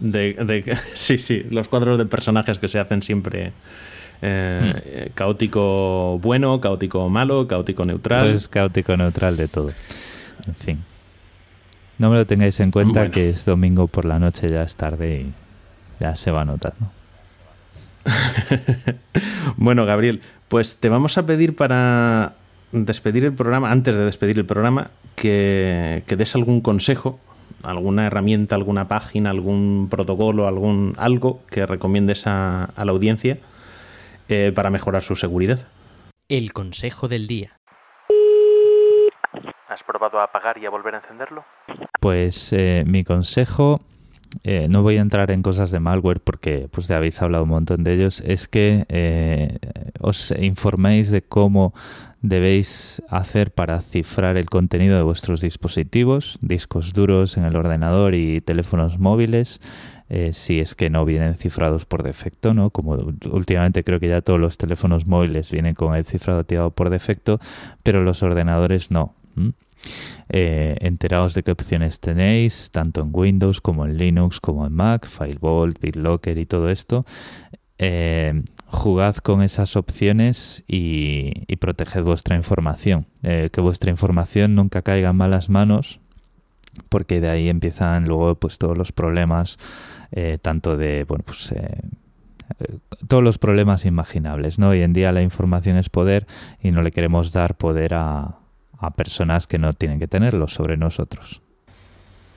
[0.00, 3.52] De, de- sí, sí, los cuadros de personajes que se hacen siempre
[4.22, 8.30] eh, caótico bueno, caótico malo, caótico neutral.
[8.30, 9.72] Pues caótico neutral de todo.
[10.46, 10.84] En fin.
[11.98, 13.12] No me lo tengáis en cuenta Bueno.
[13.12, 15.32] que es domingo por la noche, ya es tarde y
[16.00, 16.90] ya se va notando.
[19.56, 22.34] Bueno, Gabriel, pues te vamos a pedir para
[22.72, 27.20] despedir el programa, antes de despedir el programa, que, que des algún consejo,
[27.62, 33.38] alguna herramienta, alguna página, algún protocolo, algún algo que recomiendes a, a la audiencia
[34.28, 35.66] eh, para mejorar su seguridad.
[36.28, 37.58] El consejo del día.
[39.68, 41.44] ¿Has probado a apagar y a volver a encenderlo?
[42.00, 43.80] Pues eh, mi consejo,
[44.42, 47.50] eh, no voy a entrar en cosas de malware porque pues ya habéis hablado un
[47.50, 49.58] montón de ellos, es que eh,
[50.00, 51.72] os informéis de cómo
[52.20, 58.40] debéis hacer para cifrar el contenido de vuestros dispositivos, discos duros en el ordenador y
[58.40, 59.60] teléfonos móviles,
[60.16, 62.70] eh, si es que no vienen cifrados por defecto, ¿no?
[62.70, 62.92] Como
[63.32, 67.40] últimamente creo que ya todos los teléfonos móviles vienen con el cifrado activado por defecto,
[67.82, 69.12] pero los ordenadores no.
[70.28, 75.04] Eh, enteraos de qué opciones tenéis, tanto en Windows como en Linux, como en Mac,
[75.08, 77.04] FileVault, BitLocker y todo esto.
[77.78, 83.06] Eh, jugad con esas opciones y, y proteged vuestra información.
[83.20, 85.98] Que vuestra información nunca caiga en malas manos,
[86.88, 89.58] porque de ahí empiezan luego pues todos los problemas,
[90.14, 91.52] eh, tanto de, bueno, pues...
[91.52, 91.80] eh,
[92.60, 94.68] eh, todos los problemas imaginables, ¿no?
[94.68, 96.26] Hoy en día la información es poder
[96.62, 98.36] y no le queremos dar poder a,
[98.78, 101.40] a personas que no tienen que tenerlo sobre nosotros.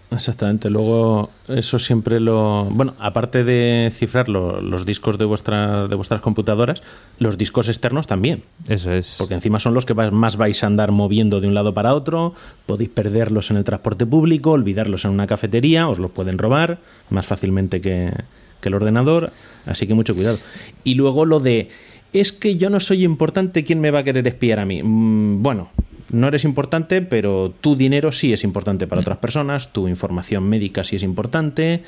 [0.10, 2.66] Exactamente, luego eso siempre lo...
[2.72, 6.82] Bueno, aparte de cifrar lo- los discos de, vuestra, de vuestras computadoras,
[7.20, 8.43] los discos externos también.
[8.70, 9.16] Eso es.
[9.18, 12.34] Porque encima son los que más vais a andar moviendo de un lado para otro,
[12.66, 16.78] podéis perderlos en el transporte público, olvidarlos en una cafetería, os los pueden robar
[17.10, 18.14] más fácilmente que,
[18.62, 19.34] que el ordenador,
[19.66, 20.39] así que mucho cuidado.
[20.86, 21.68] Y luego lo de,
[22.14, 24.82] es que yo no soy importante, ¿quién me va a querer espiar a mí?
[24.82, 25.70] Mm, bueno,
[26.12, 30.84] no eres importante, pero tu dinero sí es importante para otras personas, tu información médica
[30.84, 31.84] sí es importante,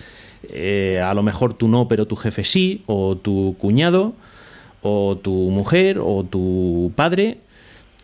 [0.49, 4.13] eh, a lo mejor tú no, pero tu jefe sí, o tu cuñado,
[4.81, 7.39] o tu mujer, o tu padre.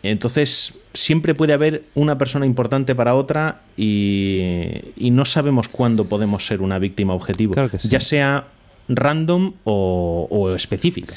[0.02, 4.40] Entonces, siempre puede haber una persona importante para otra y,
[4.96, 7.88] y no sabemos cuándo podemos ser una víctima objetivo, Claro que sí.
[7.88, 8.46] ya sea
[8.88, 11.14] random o, o específica.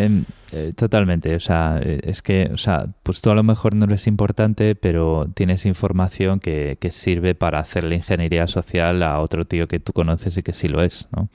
[0.00, 3.74] Em, eh, totalmente, o sea, eh, es que, o sea, pues tú a lo mejor
[3.74, 9.44] no eres importante, pero tienes información que, que sirve para hacerle ingeniería social a otro
[9.44, 11.30] tío que tú conoces y que sí lo es, ¿no?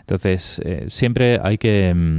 [0.00, 1.94] Entonces, eh, siempre hay que...
[1.94, 2.18] mm,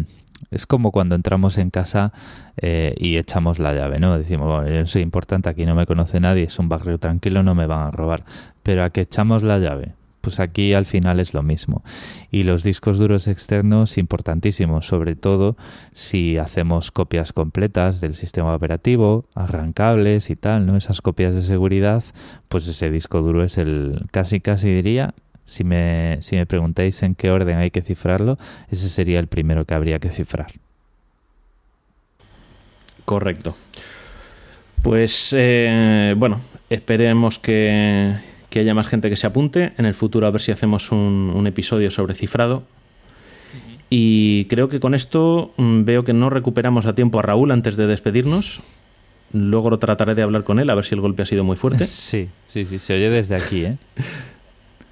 [0.51, 2.13] Es como cuando entramos en casa
[2.61, 4.17] eh, y echamos la llave, ¿no?
[4.17, 7.55] Decimos, bueno, yo soy importante, aquí no me conoce nadie, es un barrio tranquilo, no
[7.55, 8.23] me van a robar.
[8.63, 9.93] Pero a que echamos la llave,
[10.29, 11.83] pues aquí al final es lo mismo.
[12.29, 15.57] Y los discos duros externos, importantísimos, sobre todo
[15.91, 20.77] si hacemos copias completas del sistema operativo, arrancables y tal, ¿no?
[20.77, 22.03] Esas copias de seguridad,
[22.47, 25.15] pues ese disco duro es el, casi casi diría,
[25.45, 28.37] si me, si me preguntáis en qué orden hay que cifrarlo,
[28.69, 30.51] ese sería el primero que habría que cifrar.
[33.03, 33.57] Correcto.
[34.83, 39.73] Pues eh, bueno, esperemos que, que haya más gente que se apunte.
[39.77, 42.63] En el futuro a ver si hacemos un, un episodio sobre cifrado.
[43.89, 47.75] Y creo que con esto mm, veo que no recuperamos a tiempo a Raúl antes
[47.75, 48.61] de despedirnos.
[49.33, 51.85] Luego trataré de hablar con él a ver si el golpe ha sido muy fuerte.
[51.87, 53.77] Sí, sí, sí, se oye desde aquí, ¿eh?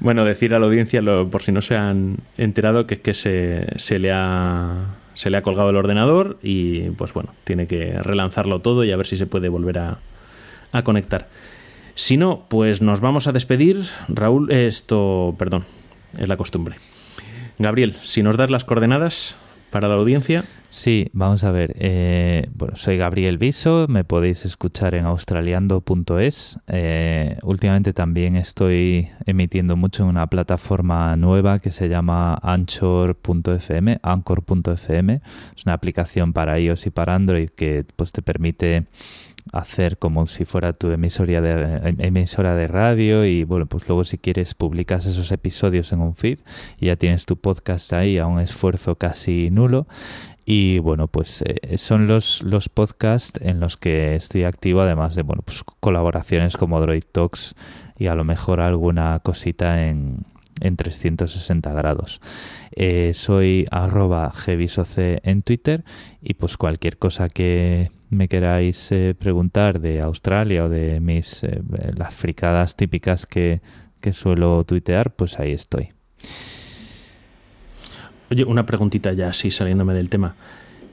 [0.00, 3.14] Bueno, decir a la audiencia, lo- por si no se han enterado, que es que
[3.14, 7.92] se, se le ha, se le ha colgado el ordenador y pues bueno, tiene que
[8.02, 9.98] relanzarlo todo y a ver si se puede volver a,
[10.72, 11.28] a conectar.
[11.94, 13.84] Si no, pues nos vamos a despedir.
[14.08, 15.64] Raúl, esto, perdón,
[16.18, 16.76] es la costumbre.
[17.58, 19.36] Gabriel, si nos das las coordenadas
[19.70, 20.44] para la audiencia.
[20.68, 21.74] Sí, vamos a ver.
[21.78, 26.60] eh, bueno, soy Gabriel Viso, me podéis escuchar en australiando.es.
[26.68, 35.20] Eh, últimamente también estoy emitiendo mucho en una plataforma nueva que se llama Anchor.fm, Anchor.fm.
[35.56, 38.86] Es una aplicación para iOS y para Android que pues te permite
[39.52, 44.18] hacer como si fuera tu emisora de, emisora de radio y bueno, pues luego si
[44.18, 46.40] quieres publicas esos episodios en un feed
[46.78, 49.86] y ya tienes tu podcast ahí a un esfuerzo casi nulo.
[50.46, 55.22] Y bueno, pues eh, son los, los podcasts en los que estoy activo, además de
[55.22, 57.54] bueno, pues colaboraciones como Droid Talks
[57.98, 60.26] y a lo mejor alguna cosita en,
[60.64, 62.20] en 360 grados.
[62.72, 65.84] Eh, soy arroba en Twitter
[66.20, 71.60] y pues cualquier cosa que me queráis eh, preguntar de Australia o de mis eh,
[71.96, 73.60] las fricadas típicas que,
[74.00, 75.90] que suelo tuitear, pues ahí estoy.
[78.30, 80.34] Oye, una preguntita ya así saliéndome del tema.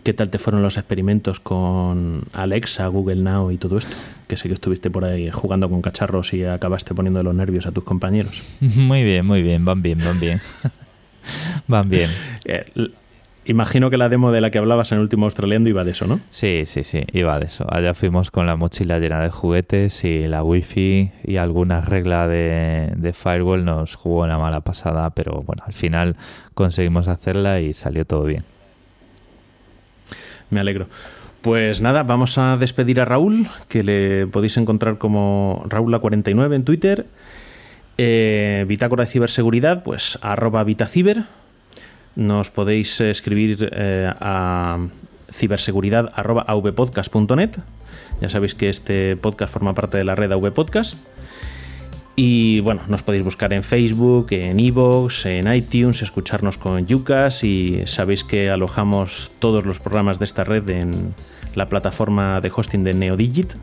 [0.04, 3.96] ¿Qué tal te fueron los experimentos con Alexa, Google Now y todo esto?
[4.28, 7.72] Que sé que estuviste por ahí jugando con cacharros y acabaste poniendo los nervios a
[7.72, 8.42] tus compañeros.
[8.62, 10.42] Muy bien, muy bien, van bien, van bien.
[11.68, 12.10] van bien.
[12.46, 12.66] Eh,
[13.46, 16.08] imagino que la demo de la que hablabas en el último Australiando iba de eso,
[16.08, 16.20] ¿no?
[16.32, 17.68] Sí, sí, sí, iba de eso.
[17.70, 22.92] Allá fuimos con la mochila llena de juguetes y la wifi y alguna regla de,
[22.96, 26.16] de firewall nos jugó una mala pasada, pero bueno, al final
[26.56, 28.44] conseguimos hacerla y salió todo bien.
[30.52, 30.88] Me alegro.
[31.42, 37.08] Pues nada, vamos a despedir a Raúl, que le podéis encontrar como Raúl49 en Twitter.
[37.98, 41.24] Eh, Bitácora de ciberseguridad, pues arroba Vitaciber.
[42.16, 44.88] Nos podéis escribir eh, a
[45.32, 47.58] ciberseguridad arroba avpodcast.net.
[48.22, 51.00] Ya sabéis que este podcast forma parte de la red AV Podcast.
[52.16, 57.84] Y bueno, nos podéis buscar en Facebook, en Evox, en iTunes, escucharnos con Yucas y
[57.86, 61.14] sabéis que alojamos todos los programas de esta red en
[61.56, 63.54] la plataforma de hosting de Neodigit.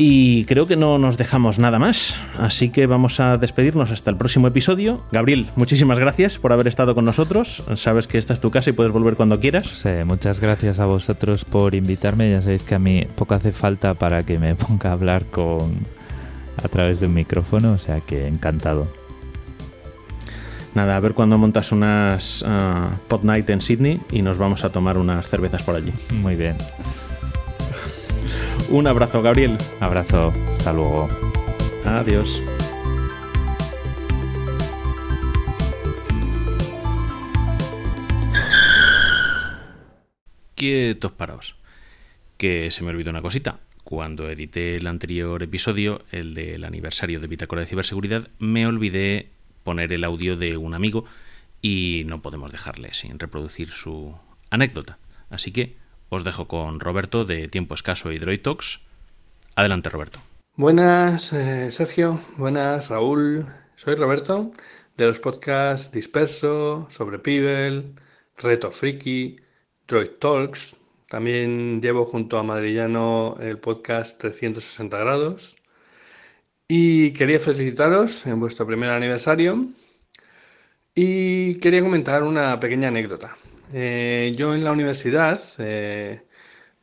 [0.00, 4.16] Y creo que no nos dejamos nada más, así que vamos a despedirnos hasta el
[4.16, 5.02] próximo episodio.
[5.10, 7.64] Gabriel, muchísimas gracias por haber estado con nosotros.
[7.74, 9.84] Sabes que esta es tu casa y puedes volver cuando quieras.
[9.86, 12.30] Eh, muchas gracias a vosotros por invitarme.
[12.30, 15.80] Ya sabéis que a mí poco hace falta para que me ponga a hablar con
[16.62, 18.90] a través de un micrófono, o sea que encantado.
[20.74, 24.70] Nada, a ver cuando montas unas ah, Pod Night en Sydney y nos vamos a
[24.70, 25.92] tomar unas cervezas por allí.
[26.12, 26.56] Muy bien.
[28.70, 29.56] Un abrazo, Gabriel.
[29.80, 30.32] Abrazo.
[30.58, 31.08] Hasta luego.
[31.86, 32.42] Adiós.
[40.54, 41.56] Quietos paraos.
[42.36, 43.58] Que se me olvidó una cosita.
[43.88, 49.30] Cuando edité el anterior episodio, el del aniversario de Bitácora de Ciberseguridad, me olvidé
[49.64, 51.06] poner el audio de un amigo
[51.62, 54.14] y no podemos dejarle sin reproducir su
[54.50, 54.98] anécdota.
[55.30, 55.78] Así que
[56.10, 58.80] os dejo con Roberto de Tiempo Escaso y Droid Talks.
[59.54, 60.20] Adelante, Roberto.
[60.54, 62.20] Buenas, eh, Sergio.
[62.36, 63.46] Buenas, Raúl.
[63.76, 64.50] Soy Roberto
[64.98, 67.94] de los podcasts Disperso, Sobre Pibel,
[68.36, 69.36] Reto Friki,
[69.86, 70.76] Droid Talks.
[71.08, 75.56] También llevo junto a Madrillano el podcast 360 grados.
[76.68, 79.68] Y quería felicitaros en vuestro primer aniversario.
[80.94, 83.36] Y quería comentar una pequeña anécdota.
[83.72, 86.22] Eh, yo en la universidad, eh,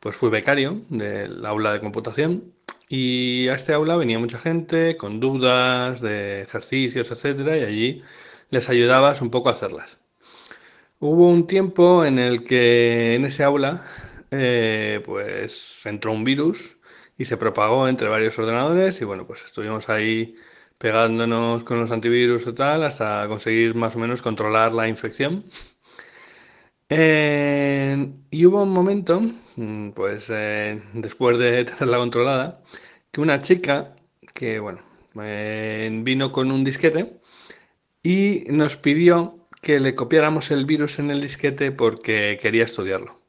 [0.00, 2.52] pues fui becario del aula de computación
[2.88, 8.02] y a este aula venía mucha gente con dudas de ejercicios, etcétera, y allí
[8.50, 9.98] les ayudabas un poco a hacerlas.
[11.00, 13.82] Hubo un tiempo en el que en ese aula
[14.30, 16.78] eh, pues entró un virus
[17.18, 20.36] y se propagó entre varios ordenadores y bueno, pues estuvimos ahí
[20.78, 25.44] pegándonos con los antivirus y tal hasta conseguir más o menos controlar la infección.
[26.88, 29.20] Eh, y hubo un momento,
[29.56, 32.62] mm, pues eh, después de tenerla controlada,
[33.10, 33.96] que una chica
[34.34, 34.80] que, bueno,
[36.04, 37.20] vino con un disquete
[38.02, 43.25] y nos pidió que le copiáramos el virus en el disquete porque quería estudiarlo.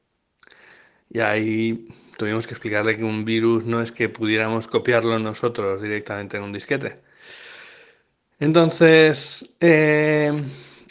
[1.10, 1.88] Y ahí
[2.18, 6.54] tuvimos que explicarle que un virus no es que pudiéramos copiarlo nosotros directamente en un
[6.54, 7.00] disquete.
[8.40, 10.32] Entonces, eh,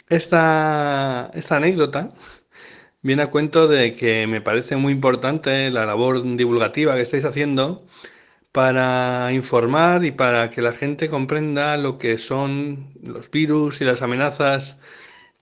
[0.09, 2.11] esta, esta anécdota
[3.01, 7.85] viene a cuento de que me parece muy importante la labor divulgativa que estáis haciendo
[8.51, 14.01] para informar y para que la gente comprenda lo que son los virus y las
[14.01, 14.79] amenazas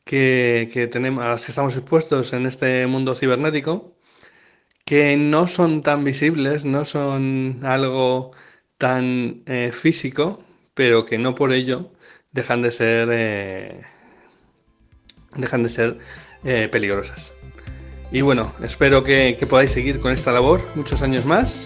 [0.06, 3.95] que, que tenemos, a las que estamos expuestos en este mundo cibernético,
[4.86, 8.32] que no son tan visibles, no son algo
[8.78, 11.92] tan eh, físico, pero que no por ello
[12.32, 13.82] dejan de ser, eh,
[15.36, 15.98] dejan de ser
[16.44, 17.34] eh, peligrosas.
[18.12, 21.66] Y bueno, espero que, que podáis seguir con esta labor muchos años más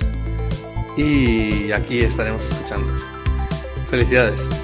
[0.95, 2.93] y aquí estaremos escuchando.
[3.89, 4.58] Felicidades.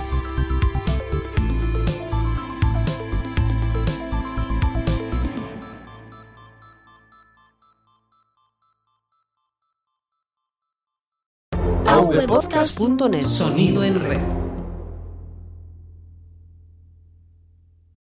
[12.24, 14.45] avpodcast.net Sonido en red.